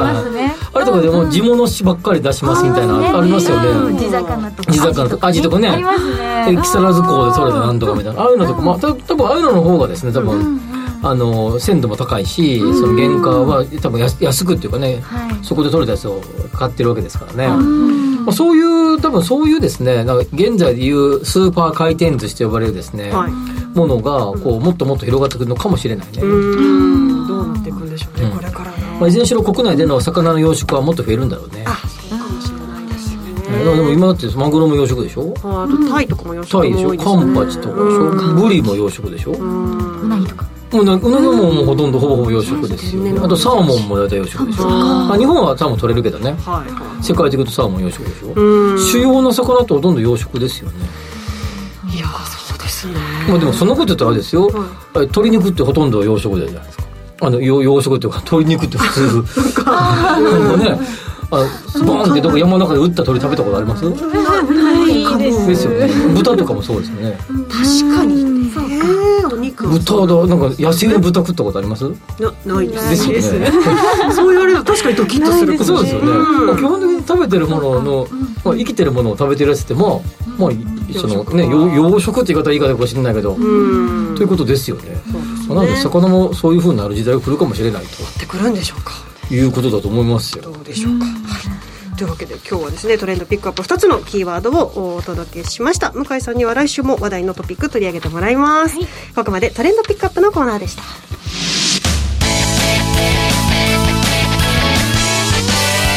[0.74, 3.98] あれとかでも地物ばっかり出しますみたいなありますよね。
[3.98, 5.68] 地魚とか地魚とか味とかね。
[5.68, 8.22] ありますえね木更津港で取れたなんとかみたいな。
[8.22, 10.61] ああいうのとかまあた多分ああいうのの方がですね多分
[11.02, 15.44] あの鮮度も高いしその原価は多分安安くっていうかねはい。
[15.44, 16.20] そこで取れたやつを
[16.52, 23.32] 買ってるわけですからね、まあ、そういう多分そういうですねなんか現在でいうスーパー回転寿司と呼ばれるですね、はい。
[23.78, 26.26] ものがこうもっともっと広がってくるのかもしれないね、う
[27.28, 28.37] どうなっていくんでしょうね、うん。
[28.37, 31.64] これからなまあ、いずれにしろ国内での魚の養殖はもっと増えるんだろうね。
[31.64, 35.32] あそうかもしれないですよねえでも今だってマグロも養殖でしょ？
[35.44, 36.96] ああとタイとかも養殖タイでしょ。
[36.96, 38.34] カンパチとかでしょ？
[38.34, 39.32] ブリも養殖でしょ？
[39.32, 40.00] うん。
[40.02, 46.33] うなぎとかもうなうなぎももうほとんどほぼほぼ養殖ですよ、ね、あとサーモンも大体養殖でしょまあ、日本はサーモン取れるけどね。
[46.44, 47.02] はいはい。
[47.02, 48.33] 世界的にとサーモン養殖でしょ。
[48.35, 48.78] うん。
[48.78, 50.76] 主要な魚ってほとんど養殖ですよね。
[51.94, 52.94] いやそうですね。
[53.28, 54.50] まあでもそんなこと言ったらあれですよ、
[54.94, 56.85] え鶏肉ってほとんど養殖じゃないですか。
[57.22, 59.62] あの養養殖っていうか鶏肉って普通。
[59.64, 60.57] なんか。
[60.59, 60.78] ね。
[61.31, 61.37] あ
[61.85, 63.85] ボーンってどこ山の中で撃った鶏食べたことあります？
[63.85, 63.90] な
[65.18, 65.46] いです。
[65.46, 65.90] ですよね。
[66.14, 67.18] 豚とかもそうですよね。
[67.50, 68.50] 確かにね。
[68.57, 68.61] お
[69.48, 71.84] 肉は豚だなんか野生の豚食ったことあります？
[72.18, 73.50] なないですですよね。
[74.14, 75.52] そう言われると確かにドキッとする。
[75.54, 76.46] かもそうですよね、うん。
[76.46, 78.08] まあ基本的に食べてるものの、
[78.44, 79.90] まあ、生きてるものを食べてるやつってまあ
[80.38, 80.50] まあ
[80.98, 84.14] そのね養養殖って言い方はいいかもしれないけど、うん。
[84.16, 84.82] ということですよね。
[85.11, 87.87] そうですまあなのでね魚もそういうふうになる時代が来るかもしれないっ
[88.18, 88.92] てくるんでしょうか。
[89.28, 90.44] ということだと思いますよ。
[90.44, 91.58] どうでしょうか、はい
[91.98, 95.90] というわけで今日はですねトレンドピックアップ2つのキーワードをお届けしました。
[95.90, 98.76] 向井さんには来週も話題のトピック取り上げてもらいます、
[99.16, 100.82] ここまでトレンドピックアップのコーナーでした。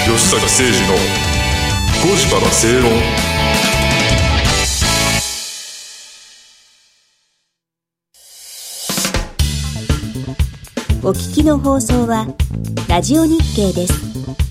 [0.05, 0.95] 吉崎誠二の
[2.01, 2.91] 5時から正論
[11.03, 12.25] お聞きの放送は
[12.87, 14.50] ラジオ日経です。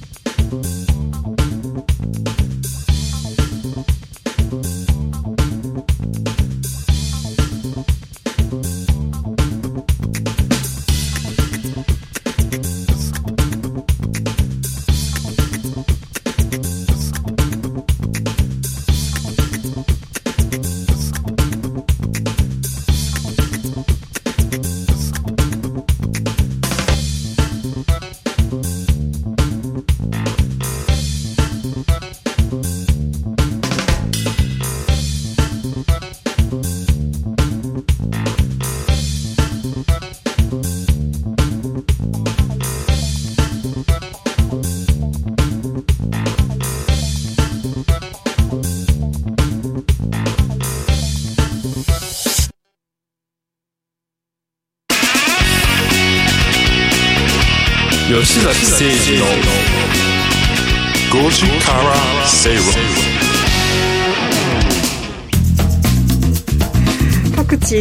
[62.22, 62.89] 誠二の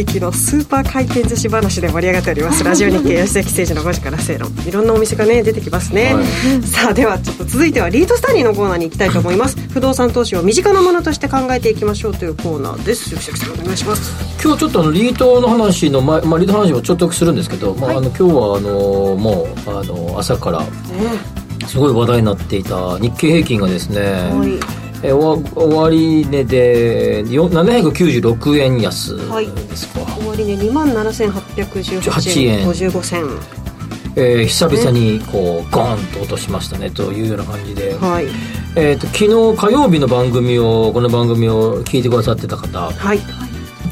[0.00, 2.62] 地域のスーパー回転寿司話で盛り上がっております。
[2.64, 4.50] ラジオ日経吉崎誠二の5時から正論。
[4.66, 6.14] いろんなお店がね出てきますね、
[6.64, 9.56] さあではちょっと続いてはリートスタディのコーナーに行きたいと思います。
[9.72, 13.10] 不動産投資を身近なものとして考えていきましょうというコーナーです。
[13.10, 20.64] 吉崎さんお願いします今日ちょっとあのリートの話の前、まあ、リートの話もちょっとするんですけど、まあ、あの今日はあのもうあの朝から
[21.66, 33.60] すごい話題になっていた日経平均がですね、はいえ終わ終値でよ796円安ですか、終わりね2万7818円55銭
[34.16, 38.26] えー、久々にこうゴーンと落としましたねというような感じで、はい。
[38.76, 42.90] えー、と昨日火曜日の番組をこの番組を聞いてくださってた方。
[42.90, 43.39] はい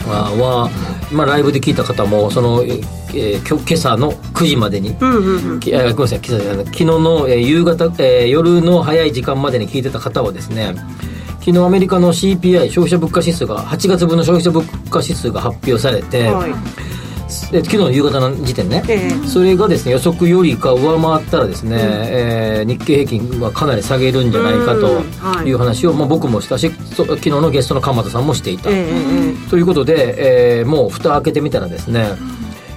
[0.06, 0.70] は、
[1.12, 5.60] まあ、ライブで聞いた方もその、えー今朝の9時までに、うんうんうん。
[5.60, 6.36] ごめんなさい昨
[6.76, 10.74] 日の、えー夕方、えー夜の早い時間までに聞いてた方はですね
[11.40, 16.52] 昨日アメリカの CPI 消費者物価指数が8月分の消費者物価指数が発表されて、はい
[17.50, 19.26] で昨日の夕方の時点ね、ええ。
[19.26, 25.44] それがですね予測よりか上回ったらですね、えー日経平均はかなり下げるんじゃないかうんはい。
[25.44, 28.82] という話を、まあ、僕もしたしそ昨日のゲストの鎌田さんもしていた、えええ
[29.46, 29.50] え。
[29.50, 32.08] ということで、えーもう蓋開けてみたらですね、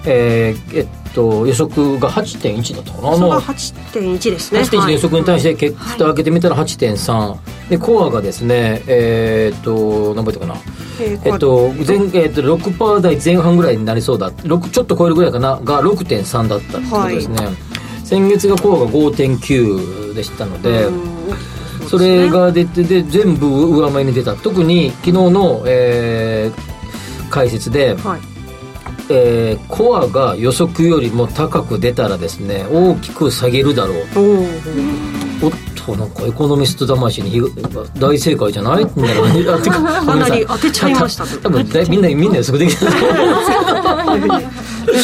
[0.06, 3.10] えーえっと予測が8.1だったかな？
[3.12, 4.62] あそれがの8.1ですね。
[4.62, 5.76] 8.1の予測に対して、けはい。
[5.76, 10.56] 蓋開けてみたら8.3でコアがですねえーっと何倍かな？
[11.00, 14.32] えっと前えっと、6%台前半ぐらいになりそうだ。
[14.32, 15.60] 6ちょっと超えるぐらいかな？
[15.64, 17.38] が6.3だったってことですね、
[18.06, 20.88] 先月がコアが5.9でしたので、
[21.90, 24.36] それが出てで全部上前に出た。
[24.36, 26.72] 特に昨日の、えー
[27.30, 28.31] 解説で、はい
[29.10, 33.98] えーコアが予測よりも高く出たらですね大きく下げるだろう。
[34.16, 34.46] おお
[35.44, 37.42] おっとなんかエコノミスト魂にひ
[38.00, 38.86] 大正解じゃない？
[38.96, 39.72] みたいなか
[40.06, 41.26] かなり当てちゃいました。
[41.26, 42.86] 多分みんなみんな予測できた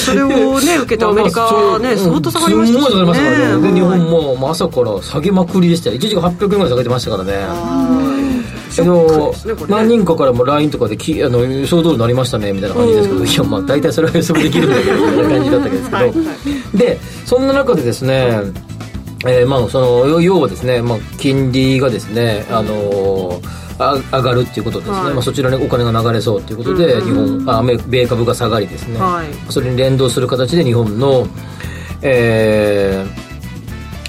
[0.06, 4.00] それをね受けてアメリカはね相当下がりましたすんごい下がりましたからね、で日はい。
[4.00, 5.90] 本もまあ朝から下げまくりでした。
[5.90, 8.17] よ一時800円ぐらい下げてましたからね
[8.78, 9.76] シあのョックですねこれね。
[9.76, 16.36] 何人かからも LINE とかできあの予想通りになりましたねみたいな感じですけど、いやまあ大体それは予測できるんだけどみたいな感じだったわけど、は
[16.74, 18.28] いでそんな中でですね、
[19.26, 23.42] えーまあその要要はですね、まあ、金利がですねあの
[23.80, 25.14] あ上がるっていうことですね、はい。
[25.14, 29.52] まあ、そちらにお金が流れそうということで、日本あ米株が下がりですね、はい。
[29.52, 31.28] それに連動する形で日本の
[32.02, 33.28] えー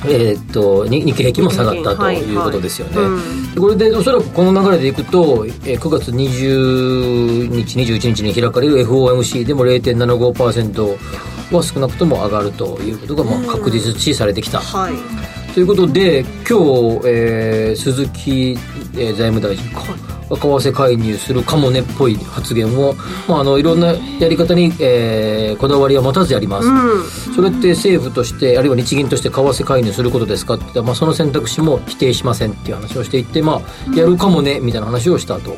[0.07, 2.35] えーっとに日経平均も下がったとはいい。
[2.37, 3.55] うことですよね、はいうん。
[3.55, 18.57] でこれでおそらくこの流れでいくと、えー9月20日21日に開かれる FOMC でも0.75%は少なくとも上がるということがまあ確実視されてきた、はいということで今日、えー鈴木、
[18.95, 19.83] えー財務大臣か
[20.29, 22.95] 為替介入するかもねっぽい発言を、
[23.27, 27.35] まあ、あのいろんなやり方に、えーこだわりは持たずやります、うん。
[27.35, 35.57] それって政府としてあるいは日銀として為替介入することですかって言ったら、まあ、その選択肢も否定しませんっていう話をしていって、まあ、やるかもねみたいな話をしたと、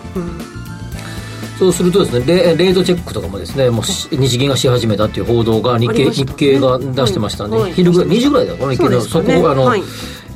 [1.61, 7.75] そうするとですねレレートチェックとかもですねもうし日銀がし始めたっていう報道が日経,、日経が出してましたね、はい。
[7.75, 9.83] 昼ぐらい2時ぐらいだから日経のそうですかね速報あの、はい。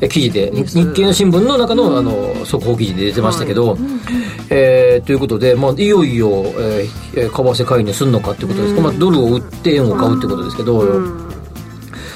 [0.03, 0.51] え記事で。
[0.53, 3.79] 日経の新聞の中のあの速報記事で出てましたけど、
[4.51, 8.75] えーということで、まあ、いよいよ、えーえー為替介入するのかということです。
[8.75, 10.83] か、まあ、ドルを売って円を買うってことですけど、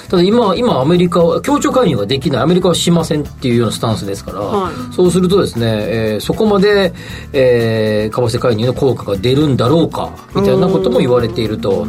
[0.08, 4.94] ただ今今アメリカは協調介入ができないアメリカはしませんっていうようなスタンスですから、はい。
[4.94, 6.92] そうするとですね、えーそこまで、
[7.32, 11.86] えー為替介入の効果が出るんだろうかみたいなことも言われていると、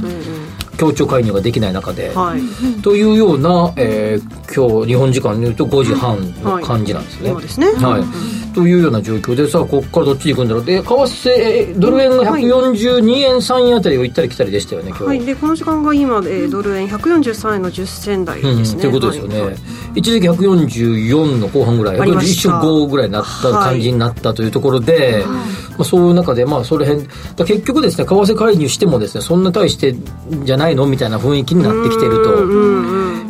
[0.77, 2.81] 協調介入ができない中で、はい。
[2.81, 7.29] というような、えー今日日本時間でいうと5時半の感じなんですね。
[7.29, 7.67] そうですね。
[7.67, 10.65] はい、というような状況でさあここからどっちに行くんだろう。
[10.65, 15.03] で為替えードル円が142円3円あたりを行ったり来たりでしたよね今日。
[15.05, 19.55] はい、でこの時間が今、えードル円143円の10銭台ですね、ということですよね、はい。
[19.95, 22.31] 一時期144の後半ぐらいありました。
[22.33, 25.35] 一瞬5ぐらいになった感じになったというところで、ま
[25.79, 29.95] あ、そういう中で、まあ、それ辺だ結局ですね為替介入してもですねそんな大して
[30.43, 32.33] じゃないのみたいな雰囲気になってきていると、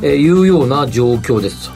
[0.02, 1.70] えーいうような状況です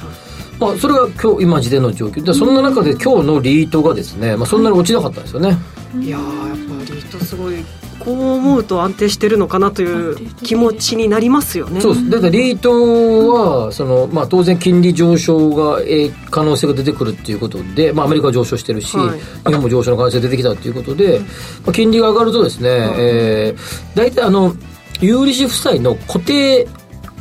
[0.68, 2.24] まあ、それが今日今時点の状況。
[2.24, 5.58] でそんな中で今日のリートがですね、まあ、そんなに落ちなかったんですよね、
[6.00, 7.56] いやーやっぱり人すごい
[8.00, 11.80] こう思うと安定してるのかなという気持ちになりますよね。
[11.80, 12.10] そうです。
[12.10, 19.20] だからリートはその、まあ、当然金利上昇が、えー可能性が出てくるっていうことで、まあ、アメリカは上昇してるし、はい。
[19.20, 24.56] 日本も上昇の可能性が出てきたっていうことで、まあ、金利が上がるとですね、えー大体あの
[25.00, 26.68] 有利子負債の固定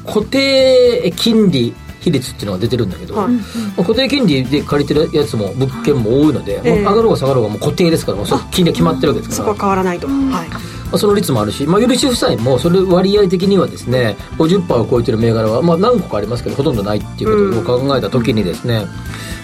[0.07, 3.29] 固定金利比率っていうのが出てるんだけど、はい。
[3.29, 3.43] ま
[3.79, 6.83] あ固定金利で借りてるやつも物件も多いので、ええ。
[6.83, 18.85] もう上がろうが下がろうがもう固定ですからもうそ金利が決まってるわけですそこからは変わらないと、はいまあ、その率もあるし、まあ、許し負債もそれ割合的にはですね50%を超えてる銘柄は、まあ、何個かありますけどほとんどないっていうことを考えた時にですね、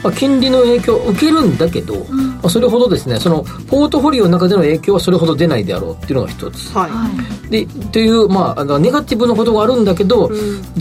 [0.05, 6.71] まあ、金利の影響を受けるんだけど、まあ、それほどですねそのポートフォリオの中での影響はそれほど出ないであろうっていうのが一つ。
[6.77, 7.51] はい。
[7.51, 10.31] でという、まああの、ネガティブなことがあるんだけど、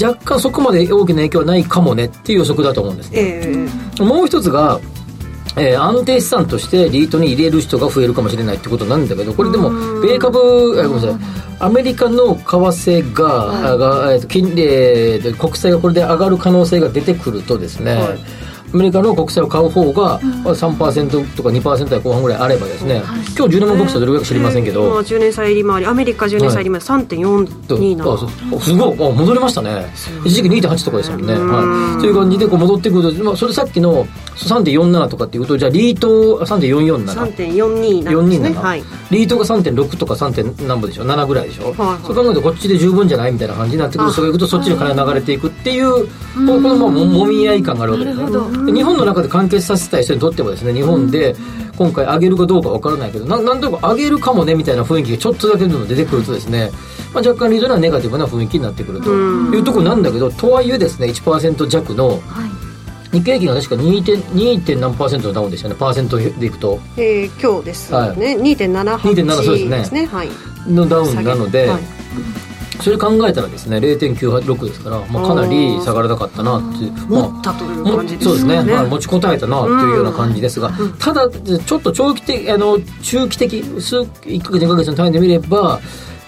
[0.02, 3.20] 若干そこまで大きな影響はないかもねっていう予測だと思うんですね。
[3.20, 3.68] え
[4.00, 4.04] え。
[4.04, 4.80] もう一つが、
[5.58, 9.70] えー安定資産としてリートに入れる人が増えるかもしれないってことなんだけどこれでも
[10.02, 10.38] 米株
[10.80, 11.18] あごめんなさい。
[11.60, 18.20] アメリカの為替が,、あがえーと金利えーと国債がこれで上がる可能性が出てくるとですね、はい
[18.74, 23.02] アメリカの国債を買う方が3%とか2%や後半ぐらいあればですね、
[23.38, 28.60] 今日10年も国債どれぐらいか知りませんけど、まあ、10年債利回りアメリカ10年債利回り3.42なあそう。
[28.60, 29.10] すごい。
[29.10, 29.86] あ戻りましたね。
[30.26, 31.34] 一時期2.8とかでしたもんね。
[31.34, 38.50] はい、いう感じでこう戻ってくると、まあ、それさっきの3.47とかっていうとじゃあリート3.44なら3.42なんですね。
[38.50, 38.84] 427、はい。
[39.12, 40.34] リートが3.6とか 3.
[40.34, 42.06] 点何歩でしょ7ぐらいでしょ、はいはい。
[42.06, 44.12] そう考えるとこっちで十分じゃないみたいな感じになってくる。
[44.12, 48.26] それがいくとそっちに金が流れていくっていうこのまあももみ合い感があるわけですね
[48.66, 51.36] で日本の中で完結させたい人にとってはですね日本で
[51.78, 56.72] 今回上げるかどうかわからないけどななんとなく上げるかもねみたいな雰囲気がちょっとだけでも出てくるとですね、
[57.14, 62.20] まあ、若干リードにはネガティブな雰囲気になってくるというところなんだけどとはいえですね1%弱の
[63.12, 64.04] 日経平均が確か 2.
[64.04, 64.66] 点 2.
[64.66, 66.80] 点何パーセントのダウンでしたねパーセントでいくと。
[66.98, 68.18] えー今日ですね、はい。
[68.18, 69.78] 2.78 2.7そうですね。
[69.78, 70.06] ですね。
[70.08, 70.30] はい。
[70.68, 71.84] のダウンなので、はい
[72.82, 85.80] それ考えたらですね0.96ですから、まあ、かなり下がらなかったなっていうまあ持ったというも感じですそうですね、ねまあ、持ちこたえたなっていうような感じですが、ただちょっと長期的あの中期的数1か月2か月の単位で見れば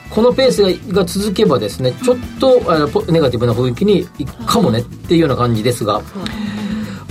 [0.10, 0.70] このペースが
[1.02, 6.02] が続けばですねちょっとあのポネガティブな雰囲気にいくかもねっていうような感じですが、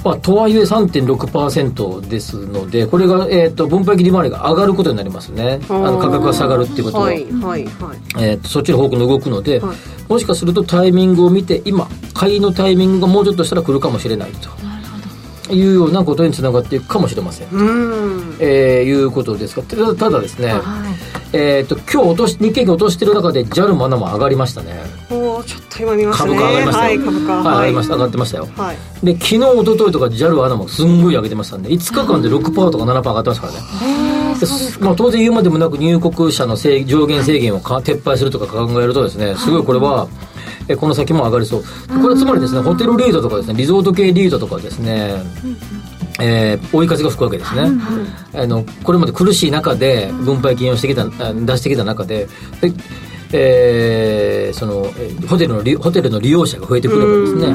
[0.05, 5.61] まあ、とはいえ3.6%ですのでこれが、えー、と分配金利回りが上がることになりますね。
[5.69, 7.99] あの価格が下がるっていうことは、はいはいはい。
[8.19, 9.77] えーとそっちの方向に動くので、はい。
[10.09, 14.49] もしかするとタイミングを見て今買いのタイミングがもうちょっとしたら来るかもしれないと。
[15.51, 18.37] いうようなことにつながっていくかもしれません、うん。
[18.39, 20.53] えーいうことですがただただですね、
[21.33, 24.75] えー、と今日落とし日経平均落としてる中で JAL も ANA も上がりましたね
[25.45, 26.37] ちょっと今見ましたね。
[26.37, 27.33] 株価上がりましたよ、はい株価。
[27.33, 27.95] はい、上がりました。
[27.95, 28.49] 上がってましたよ。
[28.57, 28.77] はい。
[29.03, 33.59] で昨日一昨日とか JAL アナもすんごい上げてましたんで5日間で6%とか7%上がってますからね。
[34.39, 34.47] で
[34.81, 40.07] まあ、当然言うまでもなく入国者の制上限制限をか撤廃するとか考えるとですねすごいこれは、
[40.69, 41.63] えこの先も上がりそう。
[42.01, 45.23] これつまりですねホテルリードとかですねリゾート系リードとかですね
[46.21, 47.71] えー追い風が吹くわけですね、
[48.35, 52.27] あのこれまで苦しい中で分配金をしてきたあ出してきた中で
[52.61, 52.73] で、
[53.33, 57.55] えーそのえーホテルの利ホテルの利用者が増えてくればですね、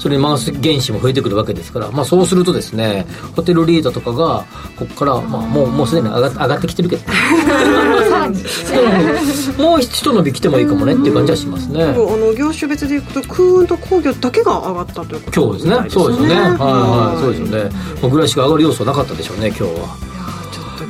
[0.00, 4.44] それに回す原資も増えてくるわけですから、まあ、そうするとですねホテルリードとかが
[4.76, 7.02] ここから、まあ、もうもうすでに上が上がってきてるけど。
[9.58, 15.90] もう一伸び来てもいいかもねっていう感じはしますね、あの業種別でいくと空運と工業だけが上がったということ今日ですね。
[15.90, 16.34] そうですよね。
[16.34, 17.20] はいはい。
[17.22, 18.00] そうですよね。
[18.02, 20.13] もうぐらいしか上がる要素なかったでしょうね今日は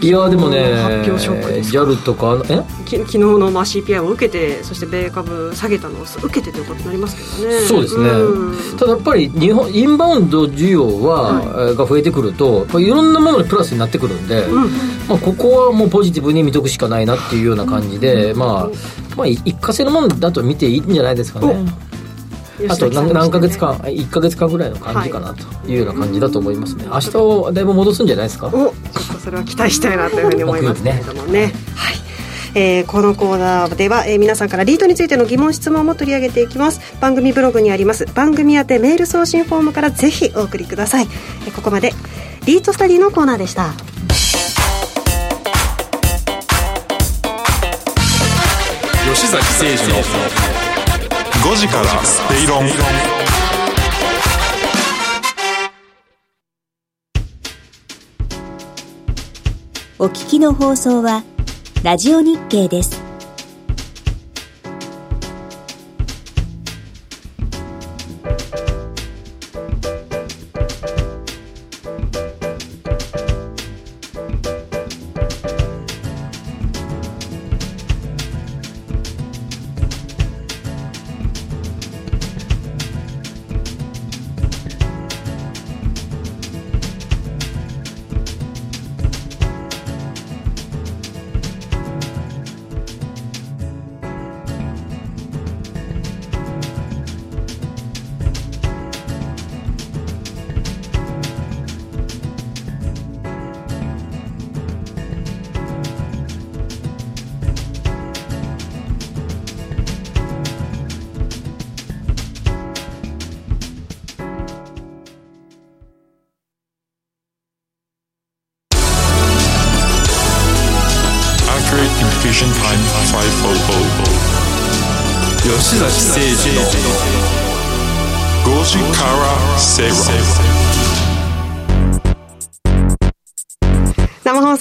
[0.01, 2.85] いやでもね発表ショックですか？JAL とかえ？
[2.85, 7.61] き昨日のまあ CPI を受けてそして米株下げたのを受けてということになりますけどね。
[7.61, 8.79] そうですね、うん。
[8.79, 14.47] ただやっぱり日本インバウンド需要は、えーが増えてくるといろんなものにプラスになってくるんで、
[15.09, 21.57] まあ、ここはもうポジティブに見とくしかないなっていうような感じで、まあ、まあい一過性のものだと見ていいんじゃないですかね
[22.69, 25.43] あと何何ヶ月間1ヶ月間ぐらいの感じかなと。
[25.69, 25.75] い。
[25.75, 26.85] うような感じだと思いますね。
[26.87, 28.47] 明日をだいぶ戻すんじゃないですか？
[28.47, 31.53] おちょっとそれは期待したいなというふうに思いますけれどもね。
[31.75, 31.97] はい。
[32.57, 36.81] えーこのコーナーでは、えー皆さんからリートについての疑問質問も取り上げていきます。
[37.01, 38.07] 番組ブログにあります。
[38.15, 41.09] 番組宛てメール送信フォームからぜひお送りください、
[41.47, 41.93] えーここまで
[42.47, 43.73] リートスタディのコーナーでした。
[49.13, 49.89] 吉崎誠二
[50.49, 50.54] の
[51.45, 52.65] 5時からステイロン
[59.99, 61.23] お聞きの放送は
[61.83, 63.04] ラジオ日経です。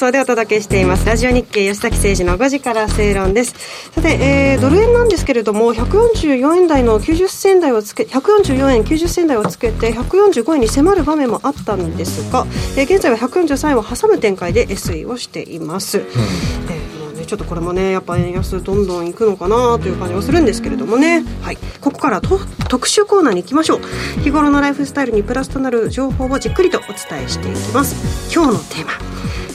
[0.04, 1.06] 送でお届けしています。
[1.06, 3.54] ラジオ日経吉崎誠二の5時から正論です。
[3.92, 12.46] さて、えー、ドル円なんですけれども144円台の90銭台をつけ144円90銭台をつけて145円に迫る場面もあったんですが、
[12.76, 16.94] えー、現在は143円を挟む展開で SE をしています、うん、えー
[17.26, 21.24] ちょっとこれもねやっぱ円安どんどんいくのかなという感じはするんですけれどもね。
[21.42, 21.58] はい。
[21.82, 22.38] ここからと
[22.70, 23.80] 特集コーナーに行きましょう。
[24.22, 28.32] 日頃のライフスタイルにプラスとなる情報をじっくりとお伝えしていきます。
[28.32, 28.92] 今日のテーマ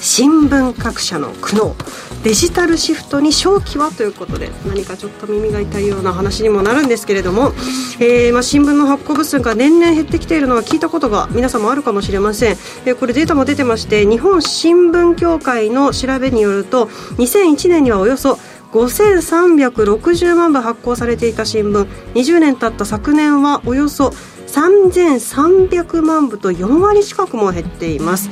[0.00, 1.74] 新聞各社の苦悩
[2.22, 7.52] デジタルシフトに勝機はということで何かちょっと耳が痛いような話にもなるんですけれども、
[8.00, 18.38] えー、まあ、新聞の発行部数が年々減ってきているのは聞いたことが皆さんもあるかもしれません、えー、これデータも出てまして日本新聞協会の調べによると2001年にはおよそ
[18.72, 21.86] 5360万部発行されていた新聞。
[22.14, 24.12] 20年経った昨年はおよそ
[24.48, 28.30] 3300万部と4割近くも減っています、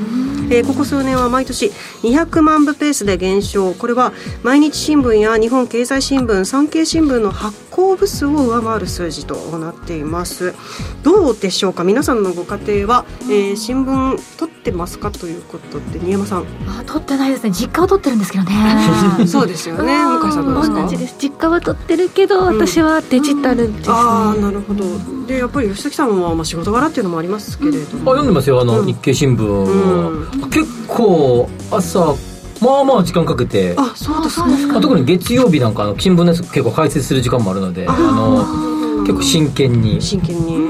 [0.51, 1.67] えー、ここ数年は毎年
[2.03, 3.75] 200万部ペースで減少。
[3.75, 4.13] これは
[4.43, 10.55] 毎日新聞や日本経済新聞産経新聞の発行部数を上回る数字となっています。
[11.03, 11.85] どうでしょうか？
[11.85, 15.11] 皆さんのご家庭は、えー、新聞取ってますか？
[15.11, 16.47] ということで新山さん。
[16.67, 17.51] あ取ってないですね。
[17.51, 18.89] 実家は取ってるんですけどね。
[19.29, 19.93] そうですよね。
[19.93, 20.83] 向井さんどうですか？
[20.85, 21.17] 同じです。
[21.19, 24.85] 実家は取ってるけど、うん、私はデジタルです、ね、ああなるほど。
[25.27, 28.61] でやっぱり吉崎さんはまあ仕事柄っていうのもありますけれども、あ読んでますよ。
[28.61, 32.15] あの、日経新聞、うん、結構朝
[32.61, 33.75] まあまあ時間かけて。
[33.77, 34.81] あそうですか。
[34.81, 40.01] 特に月曜日なんかの新聞のやつ結構解説する時間もあるのであの結構真剣に。
[40.01, 40.66] 真剣に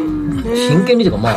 [0.57, 1.35] 真剣にというかまあ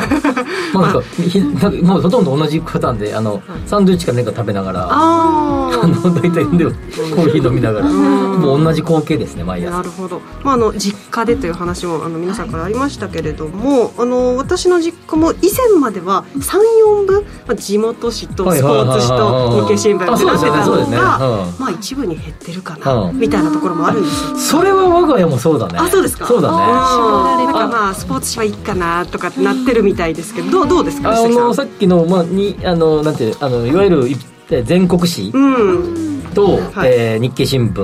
[0.73, 9.77] まあなんかもうほとんど同じパターンであのサンドイッチか何か食べながらあの大体でコーヒー飲みながらもう同じ光景ですね毎朝。
[9.77, 21.19] なるほど、まあ、あの実家でという話もあの皆さんからありましたけれどもあの私の実家も以前までは34部、まあ、地元紙とスポーツ紙と日経新聞ってなってたのが、
[21.59, 25.77] まあ一部に減ってるかなみたいなところもあるんですそれは我が家もそうだね。
[25.79, 26.25] あそうですか。
[26.25, 26.57] そうだね。
[27.45, 34.07] だからまあスポーツ紙はいいかなとかなってるみたいですけどどうどうですかあのさっきの,、まあ、にあのなんてあのいわゆる
[34.63, 35.31] 全国紙
[36.33, 36.71] と、うん。
[36.71, 37.83] はい、えー、日経新聞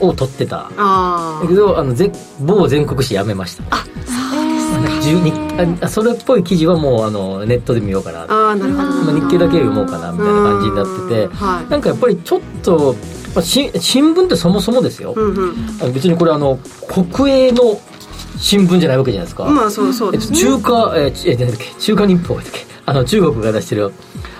[0.00, 3.64] を取ってた、はい、だけどあのぜ某全国紙やめました。
[3.70, 3.84] あ
[5.82, 8.22] あそれっぽい記事はもうあのネットで見ようかな。
[8.28, 12.94] あなるほど、まあ、日経だけ読もうかなみたいな感じになってて、はい、なんかやっぱりちょっと、
[13.34, 16.58] まあ、し新聞ってそもそもですよ、うんうん、別にこれあの
[17.12, 17.78] 国営の
[18.44, 19.46] 新聞じゃないわけじゃないですか。
[19.46, 21.80] まあそうそうです、ね、中華えー、えー、なんだっけ？
[21.80, 22.60] 中華日報だっけ？
[22.84, 23.90] あの中国が出してる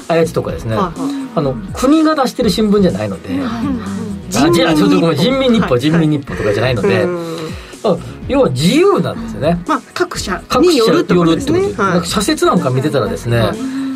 [0.09, 3.47] あやつとかですね、はいはい、あの国が出してる新聞じゃないので、はいはい、
[4.47, 7.07] あじゃちょっとごめん人民日報、はい、人民日報とかじゃないので、
[7.85, 7.97] あ
[8.29, 13.55] 要は自由なんですよね、まあ、各社によるってことですね、はい、社説なんか見てたらですね、は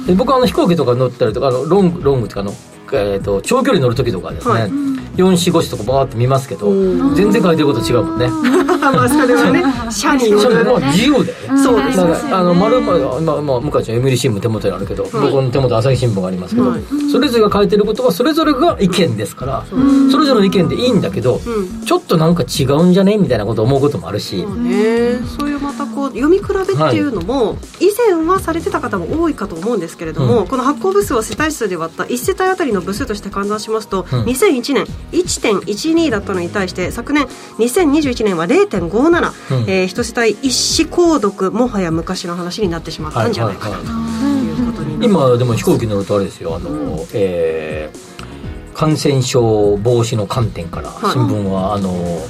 [0.09, 2.55] い、僕あの飛行機とか乗ったりとかあのロングロングっていうかあの
[2.93, 4.71] えーと、長距離乗る時とかですね、はい、
[5.17, 6.71] 4四五紙とかバーって見ますけど
[7.15, 8.29] 全然書いてること違うもんね。
[8.79, 11.35] まあそれはね社による、ね、自由で。
[11.63, 12.05] そうです。
[12.05, 12.33] ね。
[12.33, 19.65] あの丸々、まあまあ、向井ちゃん読売新聞手元にあるけど、はい、僕の手元朝日新聞がありますけど、はい、それぞれが書いてることはそれぞれが意見ですから、
[20.11, 21.41] それぞれの意見でいいんだけど、
[21.85, 23.17] ちょっとなんか違うんじゃね？
[23.19, 24.43] みたいなことを思うこともあるし。
[24.43, 25.21] そうね。
[25.39, 25.58] そういう
[25.99, 37.27] こう読み比べっていうのも、以前はされてた方も多いかと思うんですけれども、うん、この発行部数を世帯数で割った1世帯あたりの部数として換算しますと、うん、2001年1.12だったのに対して昨年
[37.59, 46.55] 2021年は0.57、うん、えー、一世帯一子購読もはや昔の話になってしまったんじゃないかなということに今でも飛行機乗るとあれですよ。
[46.55, 52.21] あの、うん、えー、感染症防止の観点から新聞は、はい、あの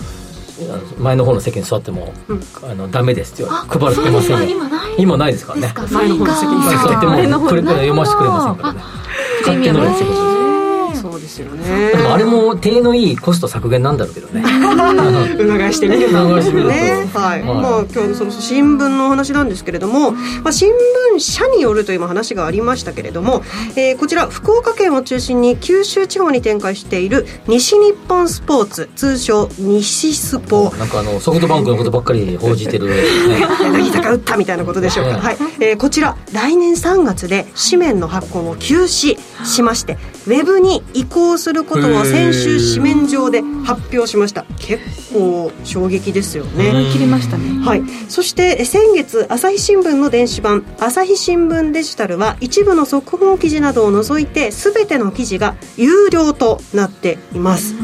[0.99, 4.59] 前の方の席に座っても、うん、あのダメですって配られてませんよ
[4.99, 5.73] 今ないですからね。
[5.91, 7.07] 前の方の席に座って。
[7.07, 8.81] もこれから読ませてくれませんからね。
[9.41, 10.28] 勝手乗る席そう
[11.39, 11.93] ですよね。
[12.09, 14.43] あれも手のいいコスト削減なんだろうけどね。
[15.39, 17.09] 促してみる促してみるね。
[17.15, 20.71] はい、はい、まあ今日のその新聞のお話なんですけれども、まあ、新
[21.15, 23.43] 聞社によるという話がありましたけれども、
[23.77, 30.73] えー、こちら福岡県を中心に九州地方に展開している西日本スポーツ通称西スポ。
[30.79, 32.97] なんかあのソフトバンクのことばっかり報じてる、ね、
[33.63, 39.99] 柳坂打ったみたいなことでしょうか、はい、えー、こちら来年3月で紙面の発行を休止しまして
[40.29, 44.45] ウェブに移行することを先週紙面上で発表しました。
[44.59, 46.91] 結構衝撃ですよね。
[46.93, 47.65] 切りましたね。
[47.65, 47.83] はい。
[48.11, 57.75] そして先月朝日新聞の電子版朝日新聞デジタルは一部の速報記事などを除いて全ての記事が有料となっています。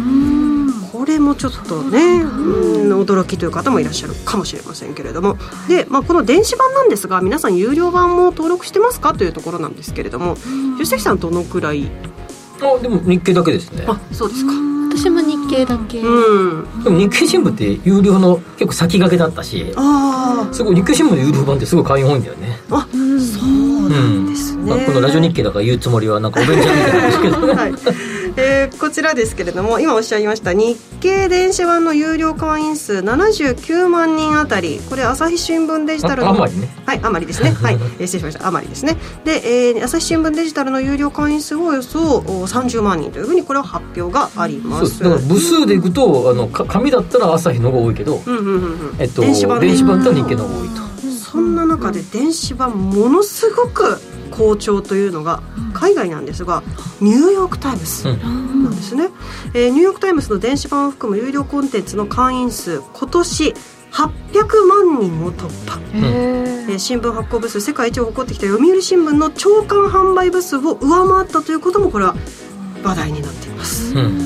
[0.93, 5.37] ここれもちょっとね、うん、驚きという方もいらっしゃるかもしれませんけれども。
[5.69, 9.13] で、まあ、この電子版なんですが皆さん有料版も登録してますか？
[9.13, 10.39] というところなんですけれども。
[10.79, 11.91] 吉崎さんどのくらい
[12.61, 13.85] あでも日経だけですね。
[13.87, 14.53] あそうですか。
[14.97, 16.85] 私も日経だけ、うん。
[16.85, 22.61] でも日経新聞って有料の結構先駆けだったしあすごい日経新聞の有料版ってすごい会員多いんだよね。
[22.71, 27.73] ああそうなんですね、まあ、このラジオ日経だから言うつもりはなんかお弁当みたいなんですけどはい
[28.37, 34.81] えーこちらですけれども今おっしゃいました日経電子版の有料会員数79万人あたり。
[34.89, 36.69] これ朝日新聞デジタルのああまりね。
[36.87, 37.51] はいあまりですね。
[37.63, 38.47] はい、えー失礼しました。
[38.47, 38.97] あまりですね。
[39.25, 45.05] で、えー朝日新聞デジタルの有料会員数はおよそお30万人というふうにこれは発表がありまそうですす。
[45.05, 48.95] だから部数でいくとあのか紙だったら朝日の方が多いけど、うんうんうんうん。
[48.99, 49.69] えっと、電子版ね。
[49.69, 50.83] 電子版と日経の方が多いと。
[51.35, 53.99] そんな中で電子版ものすごく
[54.37, 56.63] 好調というのが海外なんですが
[57.01, 59.09] ニューヨーク・タイムズなんですね、
[59.55, 63.55] えーニューヨーク・タイムズの電子版を含む有料コンテンツの会員数今年
[63.93, 72.17] 800万人を突破、えー新聞発行部数世界一を誇ってきた読売新聞の朝刊販売部数を上回ったということもこれは
[72.83, 73.95] 話題になっています。
[73.95, 74.19] うん。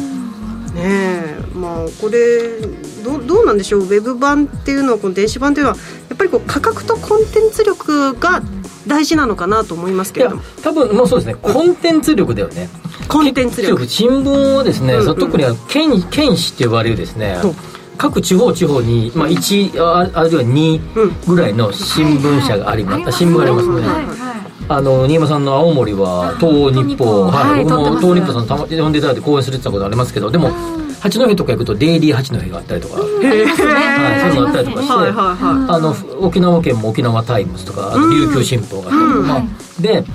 [0.72, 2.60] ねえまあこれ
[3.02, 3.82] どどうなんでしょう？
[3.82, 5.76] ウェブ版っていうのはこの電子版っていうのは
[6.08, 8.40] やっぱりこう価格とコンテンツ力が
[8.88, 10.42] 大事なのかなと思いますけれども。
[10.62, 11.36] 多分まあそうですね。
[11.40, 12.68] コンテンツ力だよね。
[13.06, 13.86] コンテンツ力。
[13.86, 17.46] 新聞はですね、うんうんその特に県県市って呼ばれるですね、う。
[17.48, 17.54] ん
[17.98, 23.86] 各地方地方に、まあ、1ああるいは2ぐらいの新聞社があります、新聞がありますね、
[24.68, 30.50] あの新山さんの青森は東奥日報、はい、はい僕も東奥日報さんたま呼んでいただいて講演するってことありますけどでも
[31.00, 33.46] 八戸とか行くとデイリー八戸があったりとか、はい、そういう
[34.34, 39.42] のがあったりとかして、はいはいはあの沖縄県も沖縄タイムズとかあと琉球新報があっ
[39.76, 40.12] たりとか、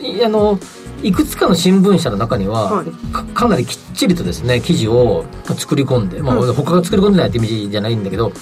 [0.00, 0.58] でいあの
[1.02, 2.86] いくつかの新聞社の中には、はい。
[3.12, 5.26] かかなりきっちりとですね記事を
[5.56, 8.32] 作り込んで、まあ、他が作り込んでないって意味じゃないんだけど、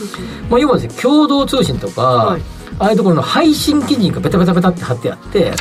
[0.48, 2.42] まあ、要はですね共同通信とか、はい
[2.78, 5.52] ああいうところの配信記事がベタベタベタって貼ってあって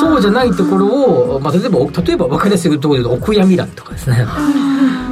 [0.00, 0.86] そうじゃないところ
[1.34, 4.24] を、まあ、例えば例えば分かりやすいところで言うとお悔やみ欄とかですね。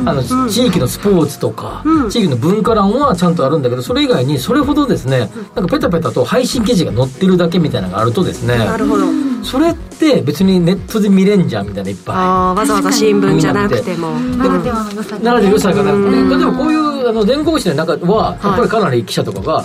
[0.06, 2.10] あの、地域のスポーツとか、うん。
[2.10, 8.56] 地域の文化欄はちゃんとあるんだけどそれ以外にそれほどですねなんかペタペタと配信記事が載ってるだけみたいなのがあるとですね。
[8.56, 9.04] いなるほど。
[9.42, 14.18] それって別にネットで見れんじゃんみたいないっぱあーわざわざ新聞じゃなくても。
[14.20, 16.28] ならではの良さがなくて、うん。
[16.30, 19.64] 例えばこういうあの全国紙の中はやっぱりかなり記者とかが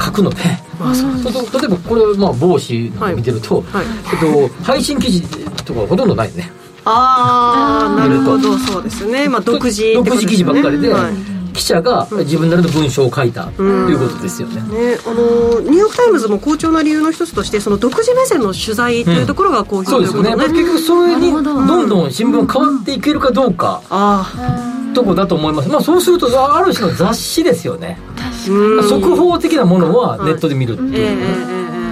[0.00, 0.36] 書くので、
[0.94, 3.86] そう例えばこれまあ帽子見てると、はい。
[4.12, 5.22] えっと、配信記事
[5.64, 6.50] とかほとんどないね。
[6.84, 8.56] ああなるほど。
[8.58, 9.28] そうですね。
[9.28, 11.38] まあ独自って独自記事ばっかりで、はい。
[11.58, 20.36] 記者が自分なりの文章を書いたということですよね、ね、あのニューヨーク・タイムズも好調な理由の一つとしてその独自目線の取材というところが好評そうですよね。
[20.36, 21.42] ということで、結局それにど。
[21.42, 24.32] どんどん新聞変わっていけるかどうかあ
[24.94, 25.68] とこだと思います。
[25.68, 27.98] まあそうするとある種の雑誌ですよね。
[28.20, 28.37] あうん
[28.82, 31.14] 速報的なものはネットで見るっていう、えええええ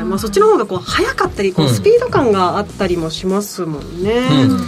[0.00, 0.04] え。
[0.04, 1.72] まあ、そっちの方がこう早かったりこううん。
[1.72, 4.58] スピード感があったりもしますもんね、うん。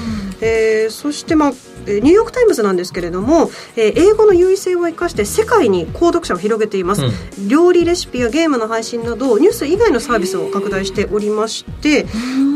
[0.40, 1.52] えーそして、まあ
[1.86, 7.02] えーニューヨーク・タイムズなんですけれども、えー英語の優位性を生かして世界に購読者を広げています、
[7.48, 12.06] 料理レシピやゲームの配信などニュース以外のサービスを拡大しておりまして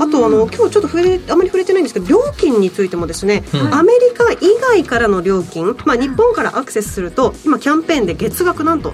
[0.01, 8.93] あとあの今日ちょっと触れあまり触れてないんですけど料金についてもですね、うんアメリカ以外からの料金、まあ、日本からアクセスすると今キャンペーンで月額なんと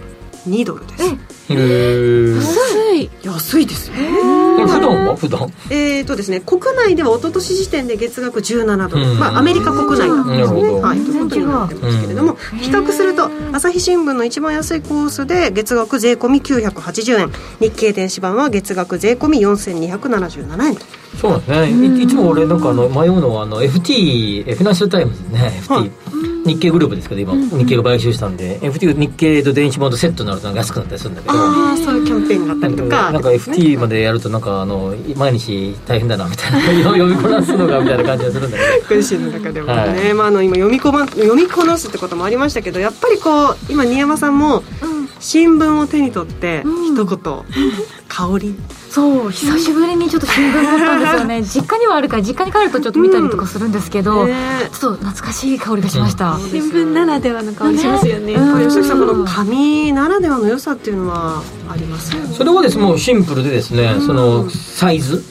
[0.48, 1.04] 2ドルです。
[1.04, 1.37] うん。
[1.50, 2.36] へー。
[2.36, 3.10] 安い。
[3.22, 3.66] 安い。
[3.66, 4.08] ですよね
[4.56, 11.10] これ普段は普段えーとですね、国内では一昨年時点で月額17ドル、まあ、アメリカ国内なんですね、はい、とい。
[11.10, 14.80] うことになってますけれども、比較すると朝日新聞の一番安い。
[14.80, 20.82] コースで月額税込み980円日経電子版は月額税込み4277円と
[21.20, 22.06] そうですねいい。
[22.06, 25.90] つも俺なんかあの迷うのはあの FT フィナンシャルタイムズね FT、はい。
[26.46, 33.12] 日経グループですけど今日経が買収したんで FT 日経と電子版とセットになると安くなったりするんだけどああそういうキャンペーンがあったりとか。
[33.12, 36.60] なんか FT までやるとなんかあの毎日大変だなみたいな。
[36.92, 38.88] 読みこなすのがみたいな感じがするんだけど。
[38.88, 40.14] ご自身の中でもね、はい。
[40.14, 44.62] まあ、あの今読みこま読みこなすってこともありましたけどやっぱりこう今新山さんも
[45.20, 46.94] 新聞を手に取ってうん。
[46.94, 47.18] 一言、
[48.08, 48.54] 香り
[48.90, 51.42] そう久しぶりにちょっと新聞持ったんですよね。
[51.46, 54.34] 実家にはあるから実家に帰るとちょっと見たりとかするんですけど、ね。
[54.72, 58.34] ちょっと懐かしい香りがしました、新聞ならではの香りしますよね。
[58.34, 58.62] うん。
[58.62, 62.14] 吉崎さんこの紙ならではの良さっていうのはあります？
[62.16, 65.22] よねそれはですねもうシンプルでですね、そのサイズ、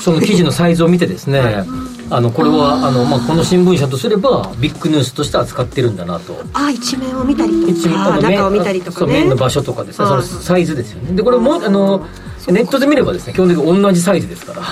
[0.00, 1.64] その記事のサイズを見てですね、
[2.10, 6.40] あのこれはあの、まあ、この新聞社とすればビッグニュースとして扱ってるんだなと。
[6.54, 9.06] あ一面を見たりと一面か中を見たりとかね。
[9.06, 10.22] そう面の場所とかですねそはい。
[10.22, 11.14] のサイズですよね。
[11.14, 12.06] でこれもあの
[12.52, 14.62] ネットで見ればですね基本的に同じサイズですから。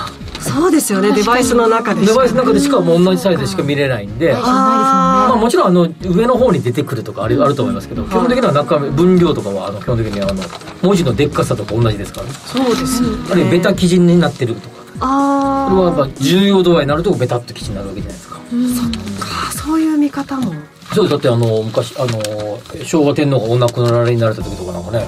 [0.41, 1.11] そうですよね。
[1.11, 10.41] デバイスの中でデバイスの中でしかもう同じサイズでしか見れないんで、まあ、もちろんあの上の方に出てくるとかあるあると思いますけど基本的には中身分量とかはあの基本的にあの
[10.81, 12.33] 文字のでっかさとか同じですからね。
[12.33, 13.27] そうですよね。
[13.31, 14.77] あるいはベタ記事になってるとか。
[14.99, 18.39] あこれはやっぱ重要度合いになるとベタっと記事になるわけじゃないですか。
[19.21, 20.53] あそういう見方も。
[20.93, 22.19] そうだってあの昔あの
[22.83, 25.07] 昭和天皇がお亡くなりになられた時とかなんかね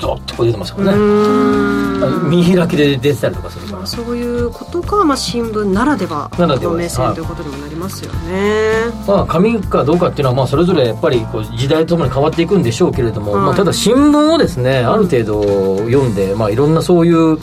[0.00, 2.36] ドッとこう出てましたもんね。
[2.36, 8.90] 見開きで出てたりとかするからそういうことが、まあ、新聞ならではの目線ということにもなりますよね。
[9.06, 13.42] まあ、紙かどうかっていうのは、まあ、それぞれやっぱりこう時代とともに変わっていくんでしょうけれども、はい。
[13.46, 17.42] まあ、ただ新聞をですねある程度読んで、まあ、いろんなそういう考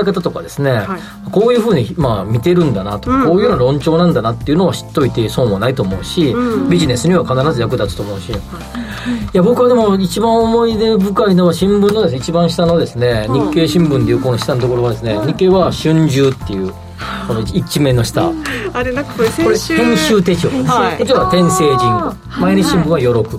[0.00, 1.00] え方とかですね、はい。
[1.30, 8.34] こういうふうに、まあ、見てるんだなとか、うんこういうような論調なんだなっていうのは知っといて損はないと思うし、うんビジネスには必ず役立つと思うし、い。
[9.32, 16.72] や僕はでも一番思い出深いのは新聞のですね一番下のですね、日経新聞でいうこの下のところはですね、日経は春秋っていう
[17.26, 18.32] この一面の下、
[18.72, 20.98] あれなんかこれこれ先週編集手帳、はい。
[20.98, 23.38] こちらは天聖人毎日新聞は余録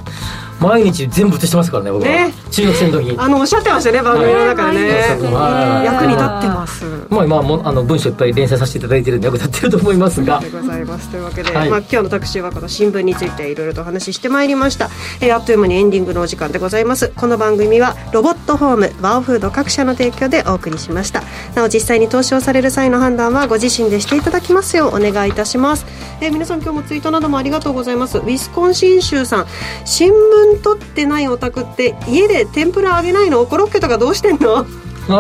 [0.60, 2.34] 毎日全部写してますからね僕は、ね。
[2.52, 4.90] 中学生の時あのおっしゃってましたね番組の中でね、
[5.34, 5.86] はい。
[5.86, 6.86] 役に立ってます。
[7.10, 10.40] まあ今はもうあの文章いっぱい連載させていただいてるんで役立ってると思いますが。
[10.40, 11.10] でございます。
[11.10, 11.70] というわけで、はい。
[11.70, 14.90] まあ、今日の特集はこの新聞についていろいろとお話ししてまいりました、
[15.22, 17.10] えーあっという間にエンディングのお時間でございます。
[17.16, 21.24] この番組はロボットホームワオフード各社の提供でお送りしました。
[21.56, 25.86] なお実際に投資をされる際の判断はご自身でしていただきますようお願いいたします、
[26.22, 28.18] えー皆さん今日もツイートなどもありがとうございます。
[28.18, 29.46] ウィスコンシン州さん。
[29.86, 33.46] 新聞取ってないお宅って家で天ぷら揚げないの？
[33.46, 34.60] コロッケとかどうしてんの？
[34.60, 34.64] あ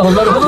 [0.03, 0.39] なるほ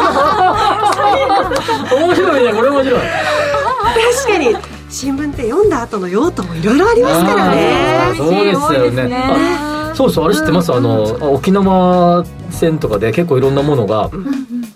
[1.92, 2.00] ど。
[2.06, 2.54] 面白いね。
[2.54, 3.00] これ面白い。
[3.00, 4.56] 確かに。
[4.90, 8.14] 新聞って読んだ後の用途もいろいろありますからね。
[8.18, 9.16] そうですよね。
[9.16, 10.74] あそうそうあれ知ってます？
[10.74, 11.04] あの
[11.34, 14.12] 沖縄戦とかで結構いろんなものが、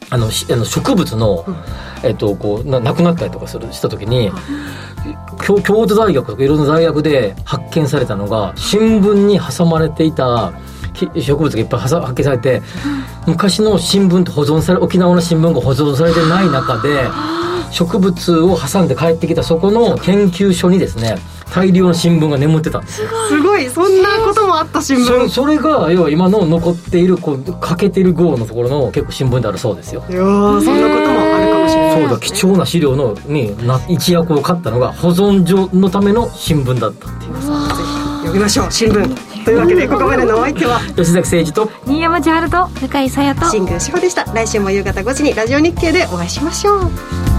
[0.10, 1.46] あのしあの植物の、
[2.04, 4.32] えっと、こうな亡くなったりとかするした時に、
[5.44, 10.54] 京京都大学とかいろんな大学で発見されたのが新聞に挟まれていた
[10.94, 12.62] き植物がいっぱい発見されて、
[13.28, 17.10] 昔の新聞と保存され沖縄の新聞が保存されてない中で
[17.72, 21.18] 植物を挟んで帰ってきたそこの研究所にですね
[21.54, 22.80] 大量の新聞が眠ってた。
[22.80, 23.70] んですよすごい。
[23.70, 25.30] そんなこともあった新聞。
[25.30, 30.04] そそれが要は今の残っているこう欠けてる号のところの結構新聞であるそうですよ。
[30.10, 32.20] いやーそんなこともあるかもしれないそうだ。
[32.20, 37.36] 貴重な資料のにな一役を買ったのが保存上のための新聞だったっていう。
[37.42, 38.72] 読みましょう。
[38.72, 39.16] 新聞。
[39.46, 43.46] というわけでここまでのお相手は吉崎誠二と新山千春と向井さやと。
[43.46, 44.26] 新宮志保でした。
[44.34, 47.35] 来週も夕方5時にラジオ日経でお会いしましょう